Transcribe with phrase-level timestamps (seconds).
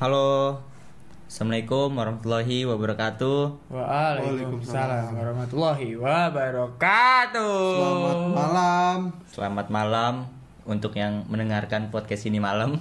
[0.00, 0.56] Halo,
[1.28, 3.68] Assalamualaikum warahmatullahi wabarakatuh.
[3.68, 7.60] Waalaikumsalam warahmatullahi wabarakatuh.
[7.76, 8.98] Selamat malam.
[9.28, 10.14] Selamat malam
[10.64, 12.80] untuk yang mendengarkan podcast ini malam.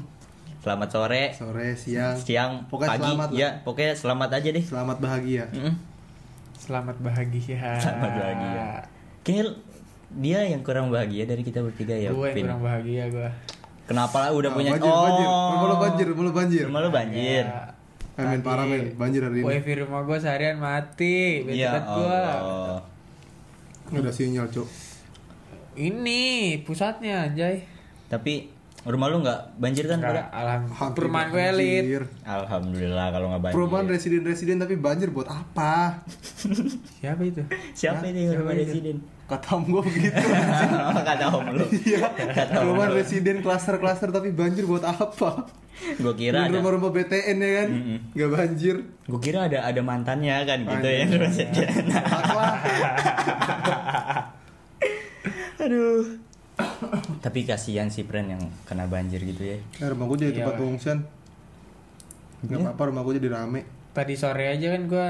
[0.64, 2.16] Selamat sore, Sore, siang.
[2.16, 4.64] siang, Pokoknya pagi, selamat ya pokoknya selamat aja deh.
[4.64, 5.44] Selamat bahagia.
[5.52, 5.76] Mm-mm.
[6.56, 7.84] Selamat bahagia.
[7.84, 8.64] Selamat bahagia.
[9.28, 9.44] Kayaknya
[10.24, 12.16] dia yang kurang bahagia dari kita bertiga ya.
[12.16, 13.59] Gue yang kurang bahagia gue.
[13.90, 14.72] Kenapa lah udah Ah, punya?
[14.72, 15.28] banjir, banjir.
[15.28, 16.64] Rumah lo banjir, rumah lo banjir.
[16.64, 17.44] Rumah lu banjir.
[18.14, 18.94] Eh, men, parah, men.
[18.94, 19.46] Banjir hari ini.
[19.48, 21.42] Wifi rumah gue seharian mati.
[21.42, 22.22] Bete banget gua.
[22.22, 22.82] Allah.
[23.90, 24.68] Udah sinyal, Cuk.
[25.74, 26.22] Ini
[26.62, 27.64] pusatnya anjay.
[28.06, 29.98] Tapi rumah lu nggak banjir kan?
[29.98, 30.94] Enggak, alhamdulillah.
[30.94, 31.84] Perumahan gue elit.
[32.22, 33.56] Alhamdulillah kalau nggak banjir.
[33.56, 36.04] Perumahan residen-residen tapi banjir buat apa?
[37.00, 37.42] Siapa itu?
[37.74, 39.02] Siapa ini yang rumah residen?
[39.30, 40.18] Kata om gue begitu.
[41.10, 41.66] Kata om lu.
[41.70, 42.02] Iya.
[42.34, 42.98] Kata om lu.
[42.98, 45.46] residen klaster-klaster tapi banjir buat apa?
[46.02, 46.58] Gue kira ada.
[46.58, 47.70] rumah-rumah BTN ya kan?
[48.12, 48.76] Gak banjir.
[49.06, 50.98] Gue kira ada ada mantannya kan gitu Anjir.
[50.98, 51.70] ya rumah residen.
[55.60, 56.04] Aduh.
[57.22, 59.58] Tapi kasihan si Pren yang kena banjir gitu ya.
[59.62, 61.00] Eh, rumah gue jadi Iya, tempat pengungsian.
[62.40, 63.62] Gak apa-apa, rumah gue jadi rame.
[63.92, 65.08] Tadi sore aja kan gue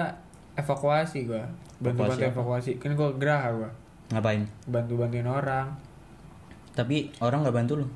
[0.58, 1.42] evakuasi gue.
[1.80, 2.72] Bantu-bantu Evakuasi.
[2.78, 3.70] Kan gue geraha gue.
[4.10, 4.42] Ngapain?
[4.66, 5.68] Bantu-bantuin orang.
[6.72, 7.88] Tapi orang nggak bantu lu.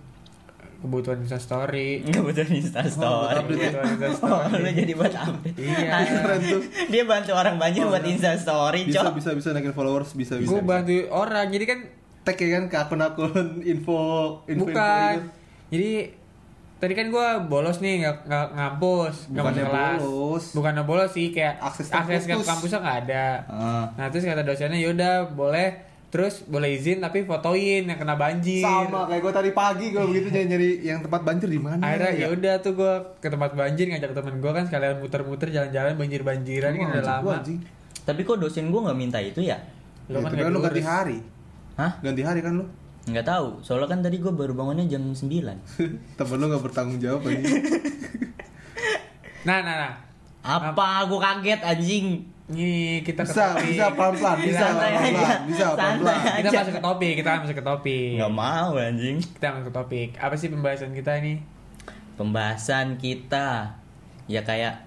[0.79, 2.03] Kebutuhan Insta story.
[2.03, 3.31] Nggak butuh Insta Oh?
[3.31, 4.59] Kebutuhan Insta Oh, story.
[4.63, 5.55] lu jadi buat update.
[5.55, 5.95] Iya.
[6.03, 6.61] Keren tuh.
[6.87, 8.11] Dia bantu orang banjir Oh, buat iya.
[8.11, 9.15] Insta story, Bisa, cok.
[9.15, 10.49] bisa, bisa naikin followers, bisa, bisa.
[10.49, 11.79] gue bantu orang jadi kan
[12.23, 13.99] tag ya kan ke akun-akun info
[14.45, 15.27] info bukan info
[15.67, 15.91] jadi
[16.77, 20.43] tadi kan gue bolos nih nggak nggak ngampus nggak kelas bolos.
[20.51, 23.85] bukan bolos sih kayak Akses akses, ke kampusnya nggak ada Ah.
[23.95, 25.75] nah terus kata dosennya yaudah boleh
[26.13, 30.29] terus boleh izin tapi fotoin yang kena banjir sama kayak gue tadi pagi gue begitu
[30.37, 33.57] nyari nyari yang tempat banjir di mana akhirnya ya ya udah tuh gue ke tempat
[33.57, 37.33] banjir ngajak temen gue kan sekalian muter-muter jalan-jalan banjir-banjiran kan udah lama
[38.03, 39.55] Tapi kok dosen gue nggak minta itu ya?
[40.11, 41.17] Lu Lu kan kan nggak lu ganti hari
[41.79, 41.91] Hah?
[42.03, 42.65] ganti hari kan lu
[43.03, 43.59] Nggak tahu.
[43.59, 45.17] Soalnya kan tadi gue baru bangunnya jam 9
[46.19, 47.41] temen lu gak bertanggung jawab lagi
[49.47, 49.93] nah nah nah
[50.43, 51.07] Apa?
[51.07, 52.27] Gue kaget anjing.
[52.55, 52.71] Ini
[53.01, 53.65] kita ke bisa topik.
[53.67, 55.11] bisa pelan pelan bisa Santai pelan aja.
[55.13, 56.33] pelan bisa pelan Santai pelan aja.
[56.39, 59.17] kita masuk ke topik kita masuk ke topik Nggak mau anjing.
[59.19, 61.33] kita masuk ke topik apa sih pembahasan kita ini
[62.13, 63.47] Pembahasan kita
[64.25, 64.85] ya kayak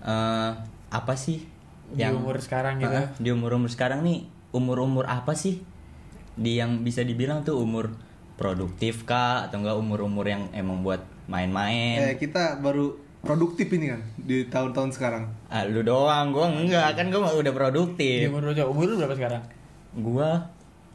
[0.00, 0.50] eh
[0.88, 1.46] apa sih
[1.88, 5.60] di umur sekarang gitu Ah, di umur umur sekarang nih umur umur apa sih
[6.32, 7.92] di yang bisa dibilang tuh umur
[8.34, 13.86] produktif kah atau enggak umur umur yang emang buat main-main eh kita baru produktif ini
[13.88, 15.24] kan di tahun-tahun sekarang?
[15.46, 16.98] Ah, lu doang gua enggak.
[16.98, 18.26] Kan gua udah produktif.
[18.28, 19.42] Umur lu umur lu berapa sekarang?
[19.94, 20.50] Gua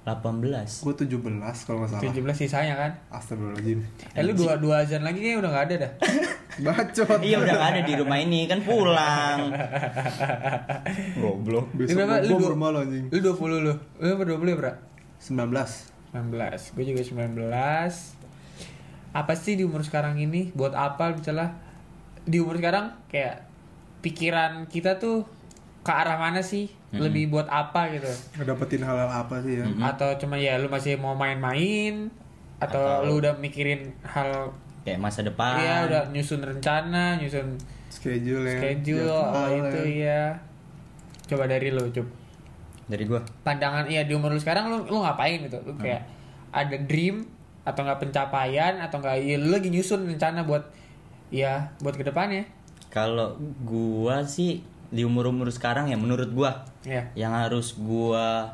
[0.08, 0.40] 18
[0.88, 1.20] gue 17
[1.68, 2.00] kalau nggak salah.
[2.00, 2.92] 17 sisanya kan?
[3.12, 3.80] Astagfirullahaladzim.
[4.16, 5.92] Eh lu dua dua azan lagi kayaknya udah nggak ada dah.
[6.64, 7.20] Bacot.
[7.20, 9.52] Iya udah gak ada di rumah ini kan pulang.
[11.22, 11.68] Goblok.
[11.76, 12.16] Besok Lu berapa?
[12.24, 13.06] Lu dua- rumah lo anjing.
[13.12, 13.74] lu 20 lu.
[14.00, 14.40] Lu berapa?
[14.40, 14.74] 20 ya bro
[15.20, 17.52] 19 19 gue juga 19
[19.12, 20.56] apa sih di umur sekarang ini?
[20.56, 21.58] Buat apa misalnya
[22.28, 23.48] di umur sekarang kayak
[24.04, 25.24] pikiran kita tuh
[25.82, 26.68] ke arah mana sih?
[26.92, 28.08] Lebih buat apa gitu.
[28.36, 29.66] Ngedapetin hal-hal apa sih ya?
[29.80, 32.12] Atau cuma ya lu masih mau main-main
[32.60, 34.52] atau, Atau- lu udah mikirin hal
[34.84, 35.60] kayak masa depan.
[35.60, 39.56] Iya udah nyusun rencana, nyusun schedule ya schedule apa ya.
[39.60, 40.24] itu ya.
[41.28, 42.08] Coba dari lu, Cup.
[42.88, 43.20] dari gua?
[43.44, 45.60] Pandangan iya di umur lu sekarang lu lu ngapain gitu?
[45.68, 46.08] Lu kayak
[46.56, 47.28] ada dream
[47.68, 49.28] atau nggak pencapaian atau nggak?
[49.28, 50.64] Ya lu lagi nyusun rencana buat
[51.30, 52.44] ya buat ke depannya.
[52.88, 57.04] kalau gua sih di umur umur sekarang ya menurut gua Ya.
[57.14, 58.48] yang harus gua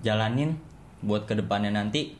[0.00, 0.60] jalanin
[1.00, 2.12] buat ke depannya nanti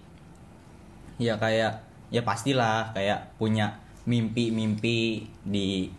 [1.20, 3.76] ya kayak ya pastilah kayak punya
[4.08, 5.92] mimpi-mimpi di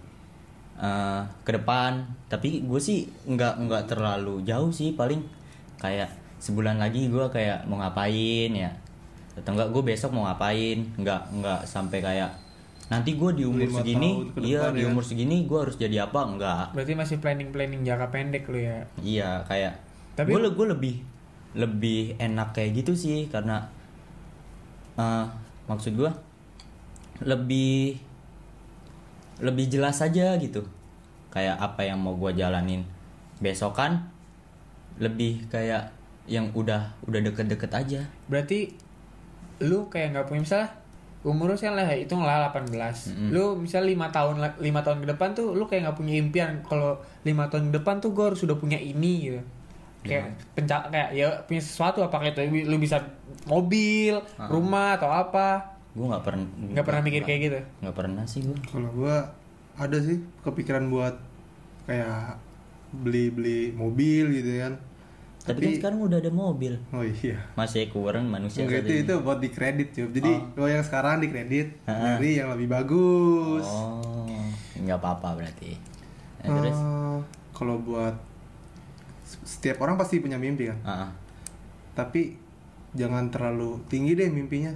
[0.81, 5.21] eh ke depan tapi gue sih nggak nggak terlalu jauh sih paling
[5.77, 6.09] kayak
[6.41, 8.73] sebulan lagi gua kayak mau ngapain ya
[9.37, 12.33] atau enggak gue besok mau ngapain nggak nggak sampai kayak
[12.91, 14.87] nanti gue di umur segini iya depan di ya.
[14.91, 18.83] umur segini gue harus jadi apa enggak Berarti masih planning-planning jangka pendek lu ya.
[18.99, 19.79] Iya kayak
[20.19, 20.95] Tapi- gue gue lebih
[21.55, 23.63] lebih enak kayak gitu sih karena
[24.99, 25.25] eh
[25.71, 26.11] maksud gue
[27.23, 27.95] lebih
[29.39, 30.67] lebih jelas aja gitu
[31.31, 32.83] kayak apa yang mau gue jalanin
[33.39, 34.11] besok kan
[34.99, 35.95] lebih kayak
[36.27, 38.75] yang udah udah deket-deket aja Berarti
[39.63, 40.69] lu kayak nggak punya misalnya
[41.21, 43.29] umur lu sekarang lah hitung lah 18 Mm-mm.
[43.29, 46.51] lu misalnya lima tahun lima tahun ke depan tuh lu kayak nggak punya impian.
[46.65, 49.41] Kalau lima tahun ke depan tuh gue harus sudah punya ini gitu.
[50.01, 52.97] Kayak penca kayak ya punya sesuatu apakah itu lu bisa
[53.45, 54.17] mobil
[54.49, 55.77] rumah atau apa.
[55.93, 57.59] Gue nggak pernah nggak pernah mikir kayak gitu?
[57.85, 59.29] nggak pernah sih gue Kalau gua
[59.77, 61.15] ada sih kepikiran buat
[61.85, 62.41] kayak
[62.91, 64.73] beli-beli mobil gitu kan.
[65.43, 66.77] Tapi, kan sekarang udah ada mobil.
[66.89, 67.41] oh iya.
[67.53, 69.03] Masih kurang manusia Enggak itu ini.
[69.03, 70.05] itu buat di kredit cuy.
[70.11, 73.65] Jadi kalau yang sekarang di kredit dari yang lebih bagus.
[73.65, 74.29] Oh,
[74.77, 75.73] nggak apa-apa berarti.
[76.41, 77.17] Nah, terus, Eh,
[77.51, 78.13] kalau buat
[79.41, 80.77] setiap orang pasti punya mimpi kan.
[80.83, 81.11] Ah, ah.
[81.93, 82.35] Tapi
[82.91, 84.73] jangan terlalu tinggi deh mimpinya.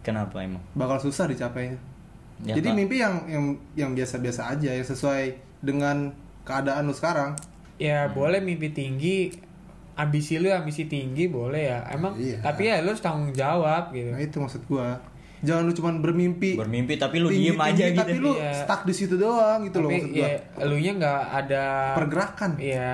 [0.00, 0.60] kenapa emang?
[0.74, 1.80] Bakal susah dicapainya.
[2.42, 2.76] Ya, Jadi Pak.
[2.76, 6.12] mimpi yang yang yang biasa-biasa aja yang sesuai dengan
[6.42, 7.32] keadaan lu sekarang.
[7.74, 9.32] Ya boleh mimpi tinggi,
[9.94, 11.78] ambisi lu ambisi tinggi boleh ya.
[11.88, 12.38] Emang Iya.
[12.40, 14.10] tapi ya lu harus tanggung jawab gitu.
[14.10, 14.98] Nah, itu maksud gua.
[15.40, 18.00] Jangan lu cuman bermimpi Bermimpi tapi lu tinggi- diem aja tinggi, gitu.
[18.00, 18.52] Tapi lu Iya.
[18.56, 20.20] stuck di situ doang gitu loh tapi maksud gua.
[20.20, 21.64] ya elunya nggak ada
[21.94, 22.50] Pergerakan.
[22.56, 22.92] Iya.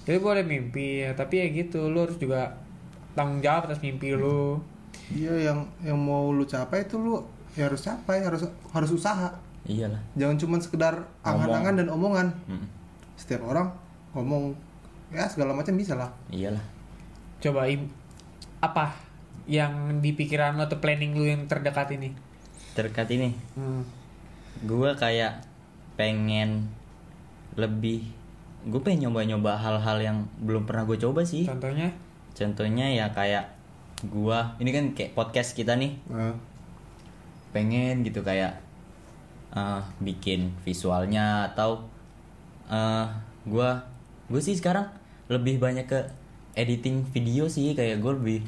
[0.00, 2.58] Jadi boleh mimpi ya, tapi ya gitu lu harus juga
[3.12, 4.58] tanggung jawab atas mimpi lu.
[5.08, 7.22] Iya yang yang mau lu capai itu lu
[7.52, 9.30] ya harus capai, harus harus usaha.
[9.62, 10.00] Iyalah.
[10.14, 12.28] Jangan cuman sekedar angan-angan dan omongan.
[12.44, 12.66] Mm,
[13.14, 13.70] Setiap orang
[14.10, 14.56] ngomong
[15.10, 16.10] ya segala macam bisa lah.
[16.28, 16.62] iyalah.
[17.40, 17.66] Coba
[18.60, 18.94] apa
[19.44, 22.14] yang di pikiran lu atau planning lu yang terdekat ini?
[22.70, 23.82] Terkat ini, Hmm.
[24.62, 25.42] gue kayak
[25.96, 26.70] pengen
[27.54, 28.06] lebih
[28.62, 31.88] gue pengen nyoba-nyoba hal-hal yang belum pernah gue coba sih Contohnya?
[32.30, 33.48] contohnya ya kayak
[34.06, 36.36] gua ini kan kayak podcast kita nih Nah,
[37.50, 38.60] pengen gitu kayak
[39.50, 41.82] eh, bikin visualnya atau
[42.70, 43.06] eh
[43.44, 43.82] gua
[44.30, 44.86] gue sih sekarang
[45.30, 46.00] lebih banyak ke
[46.58, 48.40] editing video sih kayak gue lebih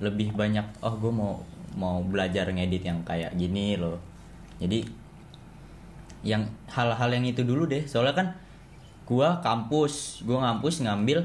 [0.00, 1.44] lebih banyak oh gue mau
[1.76, 4.00] mau belajar ngedit yang kayak gini loh
[4.58, 4.82] jadi
[6.26, 8.28] yang hal-hal yang itu dulu deh soalnya kan
[9.08, 11.24] gua kampus gua ngampus ngambil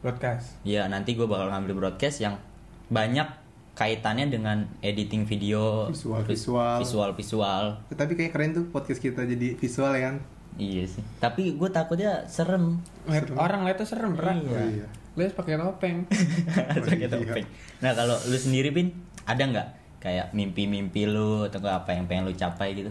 [0.00, 0.56] Broadcast.
[0.64, 2.40] Ya nanti gue bakal ngambil broadcast yang
[2.88, 3.28] banyak
[3.76, 6.76] kaitannya dengan editing video, Visual, visual.
[6.80, 7.64] visual, visual.
[7.92, 10.16] tapi kayak keren tuh podcast kita jadi visual ya kan.
[10.56, 11.02] Iya sih.
[11.18, 12.80] Tapi gue takutnya serem.
[13.06, 14.40] Lihat orang lihat tuh serem berat.
[14.40, 14.86] Oh iya.
[15.14, 16.06] Lu harus pakai topeng.
[16.74, 17.08] Pakai iya.
[17.08, 17.46] topeng.
[17.80, 18.94] Nah kalau lu sendiri pin
[19.24, 19.68] ada nggak
[20.00, 22.90] kayak mimpi-mimpi lu atau apa yang pengen lu capai gitu?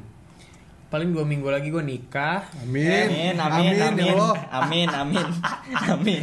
[0.89, 2.41] Paling dua minggu lagi gue nikah.
[2.65, 3.07] Amin.
[3.07, 4.35] Amin, amin, amin, ya Allah.
[4.51, 5.27] amin, amin,
[5.93, 6.21] amin.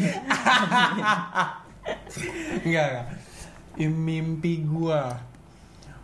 [2.66, 3.06] Enggak, enggak.
[3.76, 5.14] Im- Mimpi gua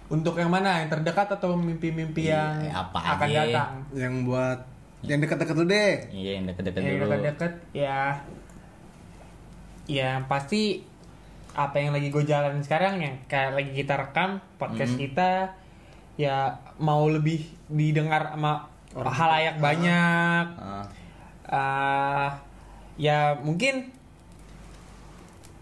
[0.07, 0.85] untuk yang mana?
[0.85, 3.41] Yang terdekat atau mimpi-mimpi Iya, yang apa akan aja.
[3.43, 3.73] datang?
[3.97, 4.59] Yang buat
[5.03, 5.93] yang dekat-dekat tuh deh.
[6.11, 7.03] Iya yang deket-deket Yang dulu.
[7.11, 7.83] dekat-dekat ya.
[7.83, 8.01] Ya
[9.83, 10.87] yang pasti
[11.53, 15.03] apa yang lagi gue jalanin sekarang yang kayak lagi kita rekam podcast Hmm.
[15.03, 15.31] kita
[16.17, 20.47] ya mau lebih didengar sama Orang halayak banyak.
[20.61, 20.85] Ah,
[21.49, 22.31] ah
[22.95, 23.89] ya mungkin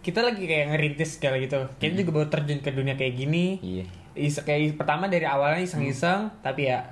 [0.02, 1.62] kita lagi kayak ngerintis segala gitu.
[1.78, 3.62] Kita juga baru terjun ke dunia kayak gini.
[3.62, 3.84] Iya.
[4.19, 6.82] Is kayak pertama dari awalnya iseng-iseng tapi ya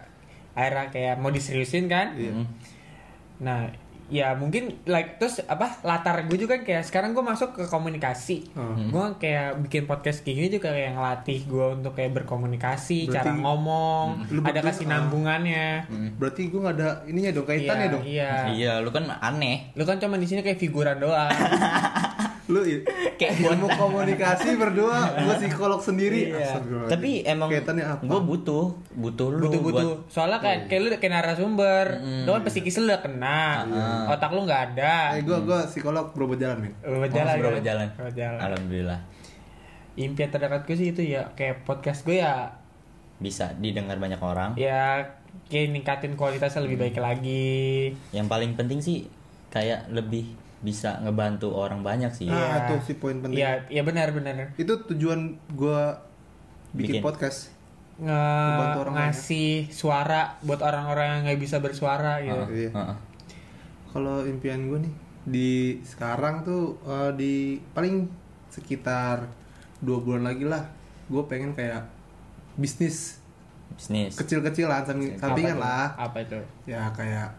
[0.58, 2.34] akhirnya kayak mau diseriusin kan Iya.
[2.34, 2.46] Mm.
[3.38, 3.70] nah
[4.08, 8.40] ya mungkin like terus apa latar gue juga kan kayak sekarang gue masuk ke komunikasi
[8.56, 8.72] Oh.
[8.72, 13.36] gue kayak bikin podcast kayak gini juga kayak ngelatih gue untuk kayak berkomunikasi Berarti- cara
[13.36, 15.84] ngomong Lu ada kasih nambungannya
[16.16, 18.02] Berarti gue gak ada ininya dong kaitannya iya, dong.
[18.02, 19.76] iya Iya, lu kan aneh.
[19.76, 21.28] lu kan cuma di sini kayak figuran doang
[22.48, 22.64] Lu
[23.14, 26.32] Kayak ilmu komunikasi berdua, gue psikolog sendiri.
[26.32, 26.56] Iya.
[26.86, 31.86] Tapi emang gue butuh, butuh lu butuh butuh buat soalnya kayak kayak lu kayak narasumber
[32.24, 34.10] lu kan psikis lu udah kena Ah.
[34.10, 36.72] otak lu nggak ada Eh, gue gue psikolog berubah jalan men.
[36.80, 37.64] Lu Oh, jalan berapa kan?
[37.64, 37.88] jalan?
[38.40, 39.00] Alhamdulillah
[39.94, 42.54] impian terdekat gue sih itu ya kayak podcast gue ya
[43.18, 44.54] bisa didengar banyak orang.
[44.54, 45.02] ya
[45.44, 49.10] kayak ningkatin kualitasnya lebih baik lagi Yang paling penting sih
[49.48, 52.26] kayak lebih bisa ngebantu orang banyak sih.
[52.26, 52.68] Nah, Iya.
[52.68, 53.38] tuh si poin penting.
[53.38, 55.82] ya ya benar benar Itu tujuan gue
[56.72, 57.02] bikin, Bikin.
[57.02, 57.54] podcast.
[57.96, 62.70] nge Ngebantu orang ngasih suara buat orang-orang yang nggak bisa bersuara gitu Heeh, Iya.
[62.72, 62.96] heeh.
[63.88, 65.50] Kalau impian gue nih di
[65.82, 67.34] sekarang tuh eh, di
[67.72, 68.06] paling
[68.48, 69.26] sekitar
[69.78, 70.62] dua bulan lagi lah,
[71.06, 71.86] gue pengen kayak
[72.54, 73.18] bisnis
[73.70, 74.14] Bisnis.
[74.14, 74.82] kecil-kecilan
[75.16, 75.94] sampingan lah.
[75.94, 77.30] apa itu Ya kayak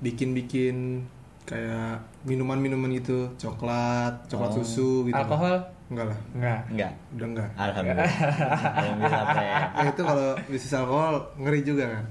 [0.00, 1.04] bikin-bikin
[1.42, 4.56] kayak minuman-minuman gitu, coklat, coklat Oh.
[4.58, 5.16] susu gitu.
[5.16, 6.92] alkohol Enggak lah, enggak Enggak.
[7.12, 7.48] udah enggak.
[7.52, 8.12] Alhamdulillah.
[9.36, 9.66] Pren.
[9.76, 12.04] Eh, itu kalau bisnis alkohol ngeri juga kan,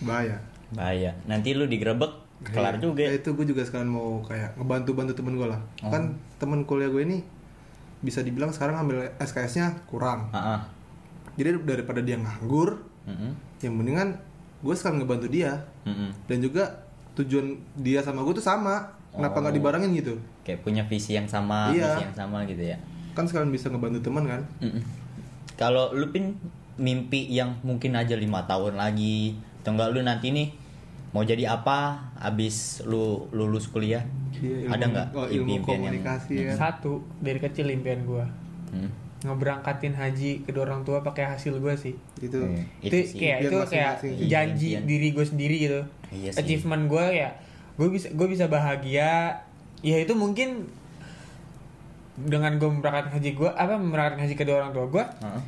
[0.00, 0.36] bahaya.
[0.70, 1.10] Bahaya.
[1.24, 2.12] Nanti lu digerebek
[2.46, 3.02] kelar juga.
[3.02, 5.58] Ya, itu gue juga sekalian mau kayak ngebantu-bantu temen gue lah.
[5.80, 7.18] Kan temen kuliah gue ini
[7.98, 10.30] bisa dibilang sekarang ambil SKS-nya kurang.
[10.30, 10.60] Heeh.
[11.34, 13.32] Jadi daripada dia nganggur, Heeh.
[13.60, 14.14] yang mendingan
[14.62, 15.66] gue sekarang ngebantu dia.
[15.82, 16.14] Heeh.
[16.30, 16.83] Dan juga
[17.14, 18.82] tujuan dia sama gue tuh sama.
[19.10, 19.58] Kenapa nggak Oh.
[19.60, 20.14] dibarengin gitu?
[20.42, 21.86] Kayak punya visi yang sama, Iya.
[21.88, 22.76] visi yang sama gitu ya.
[23.12, 24.42] Kan sekalian bisa ngebantu teman kan?
[25.54, 26.34] Kalau lu pin
[26.74, 30.50] mimpi yang mungkin aja lima tahun lagi, atau enggak lu nanti nih
[31.10, 34.02] mau jadi apa abis lu lulus kuliah
[34.34, 38.24] Iya, ilmu- ada nggak oh, ilmu impian yang- komunikasi ya Satu dari kecil impian gue
[38.68, 38.90] Hmm.
[39.24, 41.96] Ngeberangkatin haji kedua orang tua pakai hasil gue sih.
[42.20, 42.60] gitu Iya.
[42.84, 43.16] Itu, sih.
[43.18, 43.94] kayak itu kayak
[44.28, 44.84] janji Impian.
[44.84, 45.80] diri gue sendiri gitu.
[46.12, 46.40] Iya sih.
[46.44, 47.30] Achievement gue ya
[47.74, 49.40] gue bisa gue bisa bahagia.
[49.80, 50.68] Ya itu mungkin
[52.14, 55.42] dengan gue memberangkatkan haji gue apa memberangkatkan haji kedua orang tua gue Heeh.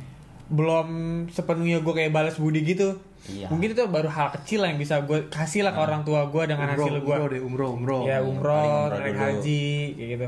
[0.47, 0.87] belum
[1.31, 2.97] sepenuhnya gue kayak balas budi gitu.
[3.27, 3.47] Iya.
[3.51, 6.43] Mungkin itu baru hal kecil lah yang bisa gue kasih lah ke orang tua gue
[6.43, 7.15] dengan umroh, hasil gue.
[7.15, 9.23] umroh deh umroh umroh ya umroh, umroh naik dulu.
[9.23, 9.65] haji
[9.95, 10.27] kayak gitu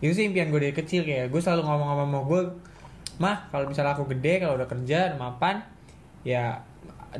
[0.00, 2.40] itu sih impian gue dari kecil kayak gue selalu ngomong-ngomong sama gue
[3.20, 5.60] mah kalau misalnya aku gede kalau udah kerja udah mapan
[6.22, 6.56] ya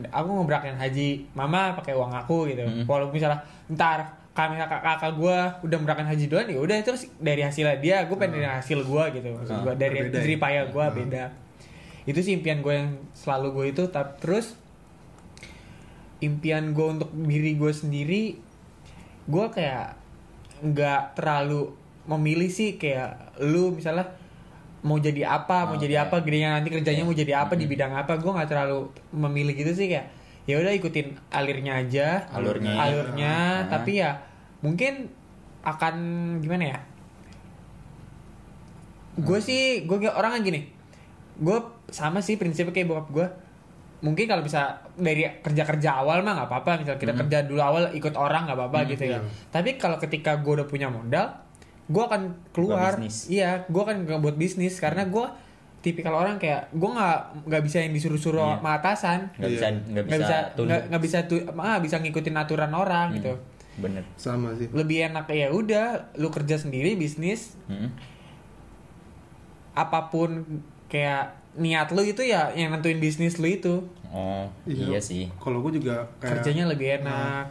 [0.09, 2.87] aku berangkat haji mama pakai uang aku gitu Mm-mm.
[2.87, 3.37] walaupun misalnya
[3.69, 7.97] ntar kami kakak kakak gue udah berangkat haji duluan ya udah terus dari hasilnya dia
[8.03, 10.41] gue pengen dari hasil gue gitu maksud Ah, gue dari dari ya?
[10.41, 10.89] payah gue Ah.
[10.91, 11.25] beda
[12.07, 14.57] itu sih impian gue yang selalu gue itu tapi terus
[16.21, 18.23] impian gue untuk diri gue sendiri
[19.27, 19.97] gue kayak
[20.63, 21.73] nggak terlalu
[22.07, 24.05] memilih sih kayak lu misalnya
[24.81, 27.73] mau jadi apa mau Oh, jadi apa gedenya nanti kerjanya mau jadi apa di Mm-mm.
[27.75, 28.79] bidang apa gue nggak terlalu
[29.11, 30.09] memilih gitu sih kayak
[30.45, 32.73] ya udah ikutin alirnya aja Alurnya.
[32.75, 33.37] alurnya
[33.69, 34.17] tapi ya
[34.59, 35.13] mungkin
[35.61, 35.95] akan
[36.39, 36.79] gimana ya
[39.17, 40.65] gue sih gue orang gini
[41.37, 41.59] gue
[41.89, 43.27] sama sih prinsipnya kayak bokap gue
[44.01, 44.61] mungkin kalau bisa
[44.97, 47.21] dari kerja kerja awal mah nggak apa-apa misal kita Hmm.
[47.21, 49.21] kerja dulu awal ikut orang nggak apa-apa Hmm, gitu ya iya.
[49.51, 51.37] tapi kalau ketika gue udah punya modal
[51.91, 52.95] gue akan keluar.
[53.27, 55.27] Iya gue akan buat bisnis karena gue
[55.81, 57.19] tipikal orang kayak gue nggak
[57.49, 58.57] nggak bisa yang disuruh-suruh Iya.
[58.57, 59.21] sama atasan.
[59.35, 59.57] Nggak Iya.
[59.57, 63.17] bisa nggak nggak bisa nggak nggak bisa tuh ah, bisa ngikutin aturan orang Hmm.
[63.19, 63.35] gitu.
[63.81, 64.05] Bener.
[64.15, 64.69] Sama sih.
[64.71, 67.59] Lebih enak ya udah lu kerja sendiri bisnis.
[67.67, 67.91] Hmm.
[69.71, 70.45] apa pun
[70.87, 73.87] kayak niat lu itu ya yang nentuin bisnis lu itu.
[74.11, 75.31] Oh iya, sih.
[75.39, 77.47] Kalau gue juga kayak kerjanya lebih enak.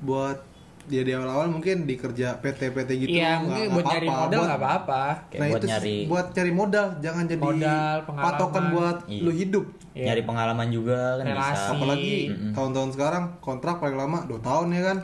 [0.00, 0.38] Buat
[0.84, 4.20] dia di awal-awal mungkin di kerja PT-PT gitu iya nggak- mungkin buat nyari apa-apa.
[4.20, 7.40] modal Buat- nggak apa-apa Kayak nah buat itu sih, nyari- buat cari modal jangan jadi
[7.42, 8.24] Modal, pengalaman.
[8.30, 9.20] patokan buat Iya.
[9.20, 10.04] lu hidup Iya.
[10.06, 11.48] nyari pengalaman juga kan Relasi.
[11.50, 12.52] bisa apalagi Mm-mm.
[12.52, 14.98] tahun-tahun sekarang kontrak paling lama 2 tahun ya kan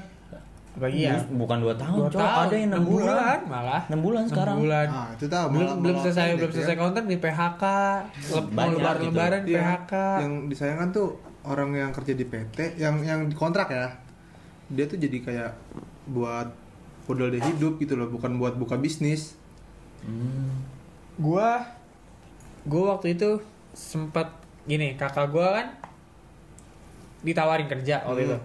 [0.70, 4.20] apalagi ya Bu- bukan dua tahun dua tahun ada yang enam bulan malah enam bulan
[4.20, 6.54] Enam sekarang bulan nah itu tahu belum belum selesai belum ya.
[6.54, 7.64] selesai kontrak di PHK
[8.50, 9.08] Banyak lebaran gitu.
[9.10, 11.08] lebaran Iya, PHK yang disayangkan tuh
[11.42, 13.88] orang yang kerja di PT yang yang kontrak ya
[14.70, 15.52] dia tuh jadi kayak
[16.06, 16.48] buat
[17.04, 19.34] modal dia hidup gitu loh bukan buat buka bisnis.
[20.00, 20.62] Hmm.
[21.18, 21.60] gua
[22.64, 23.36] gua waktu itu
[23.70, 24.32] sempat
[24.64, 25.66] gini kakak gua kan
[27.20, 28.28] ditawarin kerja waktu Hmm.
[28.30, 28.38] itu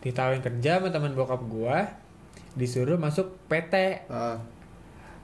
[0.00, 1.88] ditawarin kerja sama teman bokap gua
[2.52, 4.36] disuruh masuk PT Ah,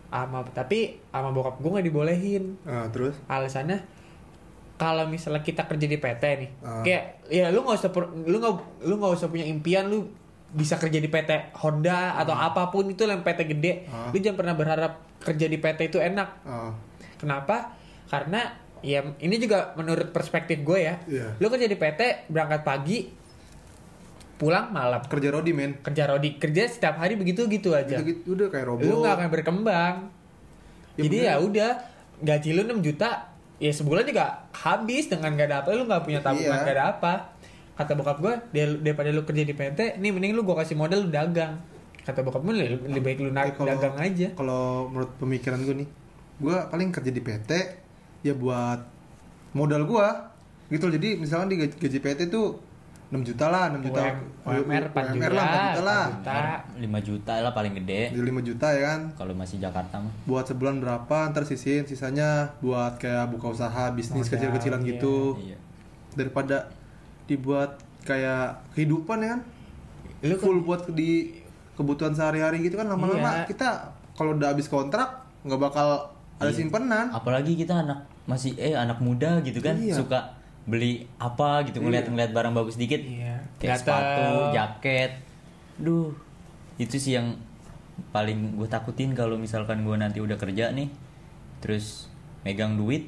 [0.09, 2.57] ama tapi sama bokap gua nggak dibolehin.
[2.63, 3.19] Ah, terus?
[3.27, 3.83] Alasannya
[4.85, 6.85] kalau misalnya kita kerja di PT nih Ah.
[6.85, 10.13] kayak ya lu nggak usah lu nggak lu nggak usah punya impian lu
[10.53, 13.73] bisa kerja di PT Honda atau apa pun itu yang PT gede.
[13.89, 14.13] Ah.
[14.13, 16.29] lu jangan pernah berharap kerja di PT itu enak.
[16.45, 16.71] Ah,
[17.17, 17.73] kenapa?
[18.07, 20.95] Karena ya ini juga menurut perspektif gue ya.
[21.07, 21.27] Iya.
[21.35, 23.09] lu kerja di PT berangkat pagi
[24.35, 25.01] pulang malam.
[25.03, 25.81] Kerja rodi men.
[25.81, 27.97] Kerja rodi kerja setiap hari begitu gitu aja.
[27.97, 28.21] Gitu, gitu.
[28.35, 28.85] Udah kayak robot.
[28.85, 29.95] Lu nggak akan berkembang.
[30.95, 31.27] Ya jadi bener.
[31.27, 31.71] ya udah
[32.21, 36.21] gaji lu 6 juta ya sebulan juga habis dengan gak ada apa lu nggak punya
[36.21, 36.65] tabungan Iya.
[36.65, 37.13] gak ada apa.
[37.75, 41.11] Kata bokap gue daripada lu kerja di PT nih mending lu gue kasih modal lu
[41.11, 41.59] dagang.
[42.03, 44.29] Kata bokap gue lebih, baik lu naik dagang aja.
[44.35, 45.89] kalau menurut pemikiran gue nih
[46.35, 47.51] gue paling kerja di PT
[48.23, 48.83] ya buat
[49.53, 50.07] modal gue
[50.69, 52.59] gitu jadi misalkan di gaji, gaji PT tuh
[53.13, 54.03] 6 juta lah 6 juta
[54.45, 56.35] UM, UMR 4 juta, UMR lah 4 juta lah 4 juta.
[56.81, 60.45] 5 juta lah paling gede jadi 5 juta ya kan kalau masih Jakarta mah buat
[60.45, 64.89] sebulan berapa ntar sisihin sisanya buat kayak buka usaha bisnis kecil-kecilan iya.
[64.97, 65.57] gitu iya
[66.15, 66.71] daripada
[67.27, 69.41] dibuat kayak kehidupan ya kan
[70.25, 71.35] lu full buat di
[71.75, 73.51] kebutuhan sehari-hari gitu kan lama-lama Iya.
[73.51, 73.69] kita
[74.15, 76.09] kalau udah habis kontrak nggak bakal
[76.39, 76.57] ada Iya.
[76.57, 79.99] simpenan apalagi kita anak masih eh anak muda gitu kan Iya.
[79.99, 83.37] suka beli apa gitu ngeliat-ngeliat barang bagus dikit Iya.
[83.59, 83.79] kayak Gatel.
[83.85, 85.13] sepatu jaket
[85.77, 86.11] duh
[86.77, 87.37] itu sih yang
[88.11, 90.89] paling gue takutin kalau misalkan gue nanti udah kerja nih
[91.61, 92.09] terus
[92.43, 93.07] megang duit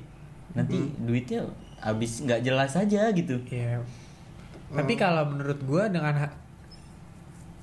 [0.53, 1.45] nanti duitnya
[1.77, 3.81] habis nggak jelas aja gitu Iya.
[4.67, 6.27] Tapi kalau menurut gua dengan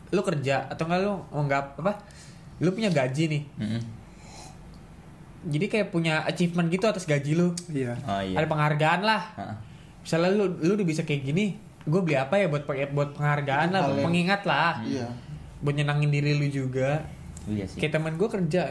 [0.07, 1.99] lu kerja atau enggak lu nggak apa?
[2.61, 3.43] Lu punya gaji nih.
[3.59, 3.81] Mm-mm.
[5.43, 7.51] Jadi kayak punya achievement gitu atas gaji lu.
[7.67, 9.21] iya oh iya Ada penghargaan lah.
[9.35, 9.55] Ha-ha.
[10.03, 13.67] Misalnya lu lu udah bisa kayak gini, gue beli apa ya buat pakai buat penghargaan
[13.69, 14.79] lah, buat yang- pengingat lah.
[14.81, 15.07] iya
[15.59, 17.07] Buat nyenangin diri lu juga.
[17.45, 18.61] iya sih Kayak temen gue kerja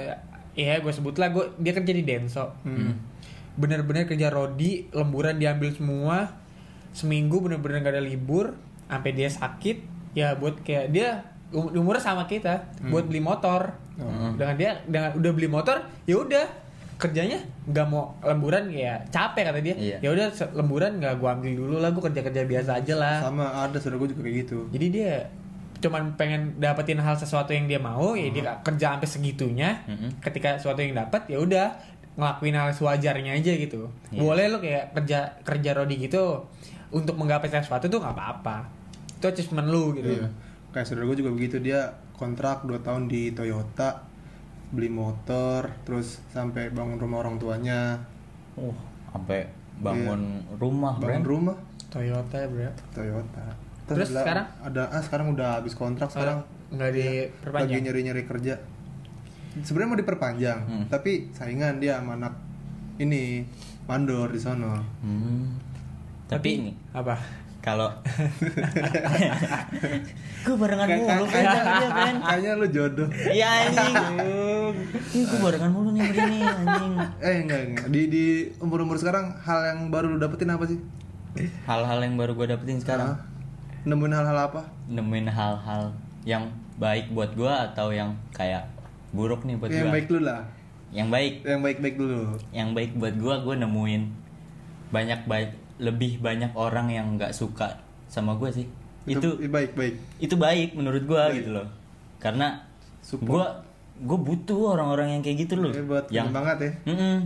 [0.53, 2.53] ya, gue sebut lah gue dia kerja di Denso.
[2.63, 3.01] Hmm.
[3.53, 6.37] Bener-bener kerja rodi, lemburan diambil semua.
[6.91, 8.53] Seminggu bener-bener gak ada libur,
[8.87, 9.89] sampai dia sakit.
[10.13, 14.37] ya buat kayak dia um- umurnya sama kita buat beli motor Hmm.
[14.37, 16.45] dengan dia dengan udah beli motor ya udah
[17.03, 19.75] kerjanya nggak mau lemburan ya capek kata dia.
[19.75, 19.97] Iya.
[19.99, 23.17] ya udah lemburan nggak gua ambil dulu lah gua kerja kerja biasa aja lah.
[23.27, 24.59] Sama ada saudara gue juga kayak gitu.
[24.71, 25.27] Jadi dia
[25.83, 29.83] cuman pengen dapetin hal sesuatu yang dia mau ya dia kerja sampai segitunya.
[29.91, 30.23] Mm-mm.
[30.23, 31.75] ketika sesuatu yang dapat ya udah
[32.15, 33.91] ngelakuin hal sewajarnya aja gitu.
[34.15, 34.21] Iya.
[34.23, 36.47] boleh lo kayak kerja kerja rodi gitu
[36.95, 38.71] untuk menggapai sesuatu tuh nggak apa-apa.
[39.19, 40.23] Itu achievement lu gitu.
[40.23, 40.31] Iya.
[40.71, 44.12] Kayak saudara gue juga begitu dia kontrak 2 tahun di Toyota
[44.73, 48.01] beli motor terus sampai bangun rumah orang tuanya.
[48.55, 48.73] Oh,
[49.07, 49.45] sampai
[49.79, 51.23] bangun rumah, bangun Bren.
[51.23, 51.57] rumah.
[51.87, 53.45] Toyota bro Toyota.
[53.85, 54.47] Terus ada- sekarang?
[54.63, 57.81] ada ah sekarang udah habis kontrak sekarang nggak lagi diperpanjang?
[57.83, 58.55] nyari nyari kerja.
[59.55, 60.85] Sebenarnya mau diperpanjang Hmm.
[60.89, 62.33] tapi saingan dia sama anak
[62.97, 63.45] ini
[63.85, 65.53] mandor di sono Hmm.
[66.25, 67.21] Tapi ini apa
[67.63, 67.89] kalau
[70.43, 72.15] gue barengan mulu kan kayak- dia kan.
[72.21, 73.95] kayaknya lu jodoh Iya anjing.
[75.13, 76.93] Ini gue barengan mulu nih begini anjing.
[77.21, 78.25] eh enggak enggak di di
[78.59, 80.79] umur umur sekarang hal yang baru lu dapetin apa sih
[81.65, 83.15] Hal-hal yang baru gue dapetin sekarang.
[83.15, 83.19] Hah?
[83.83, 85.91] nemuin hal-hal apa Nemuin hal-hal
[86.23, 88.67] yang baik buat gue atau yang kayak
[89.11, 89.93] buruk nih buat yang gue.
[89.93, 90.41] baik lu lah
[90.91, 91.33] Yang baik.
[91.43, 94.03] yang baik baik dulu Yang baik buat gue, gue nemuin
[94.91, 95.51] banyak baik
[95.83, 98.67] lebih banyak orang yang nggak suka sama gue sih.
[99.03, 99.95] Itu baik baik.
[100.23, 101.67] itu baik menurut gua gitu loh.
[102.23, 102.63] Karena
[103.19, 103.51] gua
[103.99, 105.75] gua butuh orang-orang yang kayak gitu loh.
[105.75, 106.73] Hebat yang banget ya.
[106.95, 107.17] Mm-mm.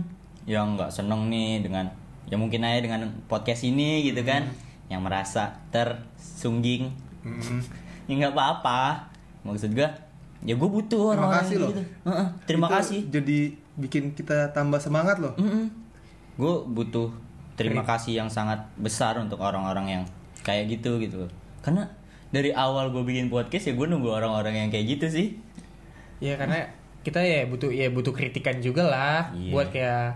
[0.49, 1.85] yang nggak seneng nih dengan
[2.25, 4.49] ya mungkin aja dengan podcast ini gitu kan.
[4.89, 6.89] Yang merasa tersungging.
[7.21, 7.61] Hmm.
[8.09, 9.05] ya nggak apa-apa.
[9.45, 9.93] Maksud gua
[10.41, 11.69] ya gua butuh Terima orang-orang kasih loh.
[11.69, 11.83] gitu.
[12.09, 12.99] Heeh, terima Itu kasih.
[13.13, 13.39] jadi
[13.77, 15.37] bikin kita tambah semangat loh.
[16.33, 17.13] Gue butuh
[17.57, 20.03] terima kasih yang sangat besar untuk orang-orang yang
[20.41, 21.25] kayak gitu gitu.
[21.59, 21.89] Karena
[22.29, 25.27] dari awal gue bikin podcast ya gue nunggu orang-orang yang kayak gitu sih.
[26.21, 26.69] Ya karena
[27.01, 29.51] kita ya butuh ya butuh kritikan juga lah Iya.
[29.51, 30.07] buat kayak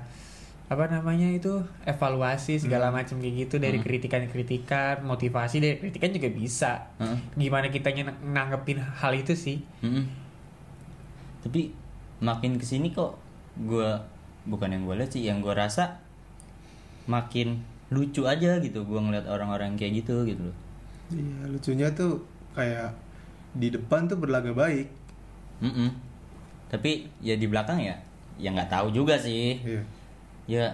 [0.72, 6.72] apa namanya itu evaluasi segala macam kayak gitu dari kritikan-kritikan motivasi dari kritikan juga bisa.
[6.96, 7.18] Heeh.
[7.36, 9.60] gimana kitanya nang- nanggepin hal itu sih.
[9.82, 10.06] Mm-mm.
[11.42, 11.74] tapi
[12.22, 13.18] makin ke sini kok
[13.58, 13.89] gue
[14.46, 15.98] bukan yang gue lihat sih yang gue rasa
[17.10, 17.62] makin
[17.92, 20.58] lucu aja gitu gue ngeliat orang-orang kayak gitu gitu loh.
[21.12, 22.24] Iya lucunya tuh
[22.56, 22.96] kayak
[23.52, 24.88] di depan tuh berlaga baik.
[25.62, 25.94] Mm-mm.
[26.72, 27.94] tapi ya di belakang ya
[28.40, 29.60] ya nggak tahu juga sih.
[29.60, 29.82] Iya.
[30.48, 30.66] Ya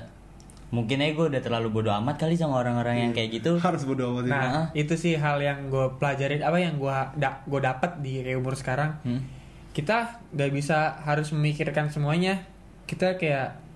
[0.70, 3.56] mungkin aja gue udah terlalu bodoh amat kali sama orang-orang yang kayak gitu.
[3.58, 4.84] harus bodo amat nah Heeh.
[4.86, 8.56] itu sih hal yang gue pelajarin apa yang gue da gue dapat di kayak umur
[8.56, 8.96] sekarang.
[9.04, 9.22] Hmm.
[9.74, 12.42] kita nggak bisa harus memikirkan semuanya.
[12.90, 13.67] Kita kayak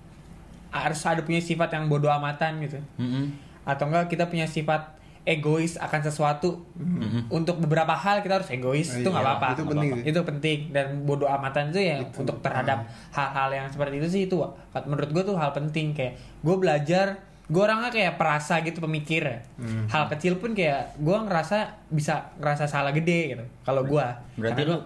[0.72, 3.28] harus ada punya sifat yang bodoh amatan gitu Mm-mm.
[3.62, 7.30] atau enggak kita punya sifat egois akan sesuatu Mm-mm.
[7.30, 10.02] untuk beberapa hal kita harus egois Ah, itu nggak iya, apa-apa itu penting apa-apa.
[10.02, 10.10] sih.
[10.10, 12.86] itu penting dan bodoh amatan itu ya Itu, untuk terhadap ah.
[13.14, 14.36] hal-hal yang seperti itu sih itu
[14.82, 17.06] menurut gue tuh hal penting kayak gue belajar
[17.44, 19.38] gue orangnya kayak perasa gitu pemikir ya.
[19.60, 19.84] Hmm.
[19.86, 24.02] hal kecil pun kayak gue ngerasa bisa ngerasa salah gede gitu kalau gue
[24.34, 24.80] berarti lu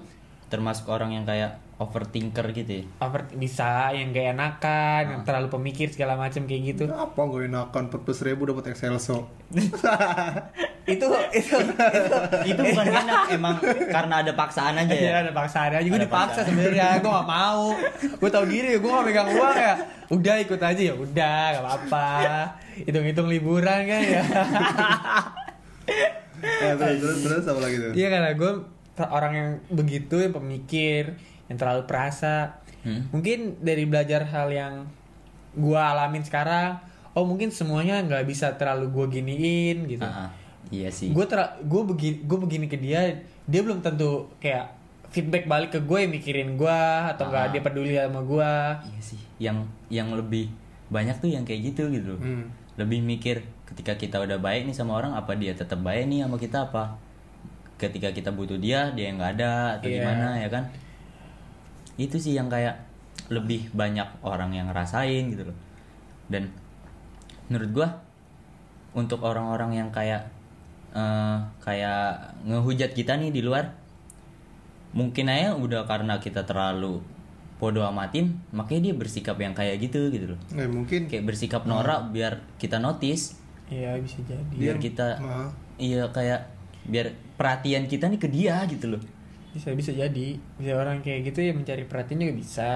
[0.46, 2.84] termasuk orang yang kayak overthinker gitu ya?
[2.98, 5.24] Over bisa yang gak enakan yang Ah.
[5.24, 6.84] terlalu pemikir segala macam kayak gitu.
[6.88, 7.92] Apa gue enakan?
[7.92, 9.28] 14 ribu dapat Excelso.
[10.86, 11.02] Itu
[11.34, 11.56] itu
[12.50, 13.58] itu bukan enak emang
[13.90, 15.02] karena ada paksaan aja ya?
[15.02, 15.82] Iya ada paksaan aja.
[15.82, 17.74] Gue dipaksa sebenarnya gue gak mau.
[18.16, 19.74] Gue tau diri gue gak megang uang ya.
[20.08, 20.78] Udah ikut aja.
[20.80, 22.08] Ya udah gak apa-apa.
[22.78, 24.22] Hitung-hitung liburan kan ya.
[26.36, 27.92] Eh, terus terus terus apa lagi tuh?
[27.92, 28.50] Iya karena gue
[29.02, 33.02] orang yang begitu yang pemikir yang terlalu perasa Hmm.
[33.10, 34.86] mungkin dari belajar hal yang
[35.52, 36.78] gue alamin sekarang
[37.12, 40.30] oh mungkin semuanya nggak bisa terlalu gue giniin gitu ah.
[40.68, 41.26] iya sih gue
[41.60, 43.10] gue begini gue begini ke dia
[43.42, 44.70] dia belum tentu kayak
[45.08, 46.80] feedback balik ke gue yang mikirin gue
[47.10, 47.50] atau enggak Ah.
[47.50, 48.52] dia peduli sama gue
[48.86, 50.46] iya sih yang yang lebih
[50.86, 52.46] banyak tuh yang kayak gitu gitu loh Hmm.
[52.76, 56.38] lebih mikir ketika kita udah baik nih sama orang apa dia tetap baik nih sama
[56.38, 56.94] kita apa
[57.76, 59.96] ketika kita butuh dia dia yang nggak ada atau Iya.
[60.00, 60.64] gimana ya kan
[61.96, 62.76] itu sih yang kayak
[63.32, 65.56] lebih banyak orang yang ngerasain gitu loh.
[66.28, 66.52] Dan
[67.48, 67.88] menurut gua
[68.96, 70.28] untuk orang-orang yang kayak
[70.92, 73.72] eh, kayak ngehujat kita nih di luar
[74.96, 77.04] mungkin aja udah karena kita terlalu
[77.56, 80.40] bodoh amatin makanya dia bersikap yang kayak gitu gitu loh.
[80.52, 83.36] Eh, mungkin kayak bersikap norak biar kita notice.
[83.66, 84.52] Iya bisa jadi.
[84.52, 85.20] Biar kita
[85.76, 86.52] iya kayak
[86.86, 89.02] biar perhatian kita nih ke dia gitu loh
[89.56, 92.70] bisa bisa jadi bisa orang kayak gitu ya mencari perhatian juga bisa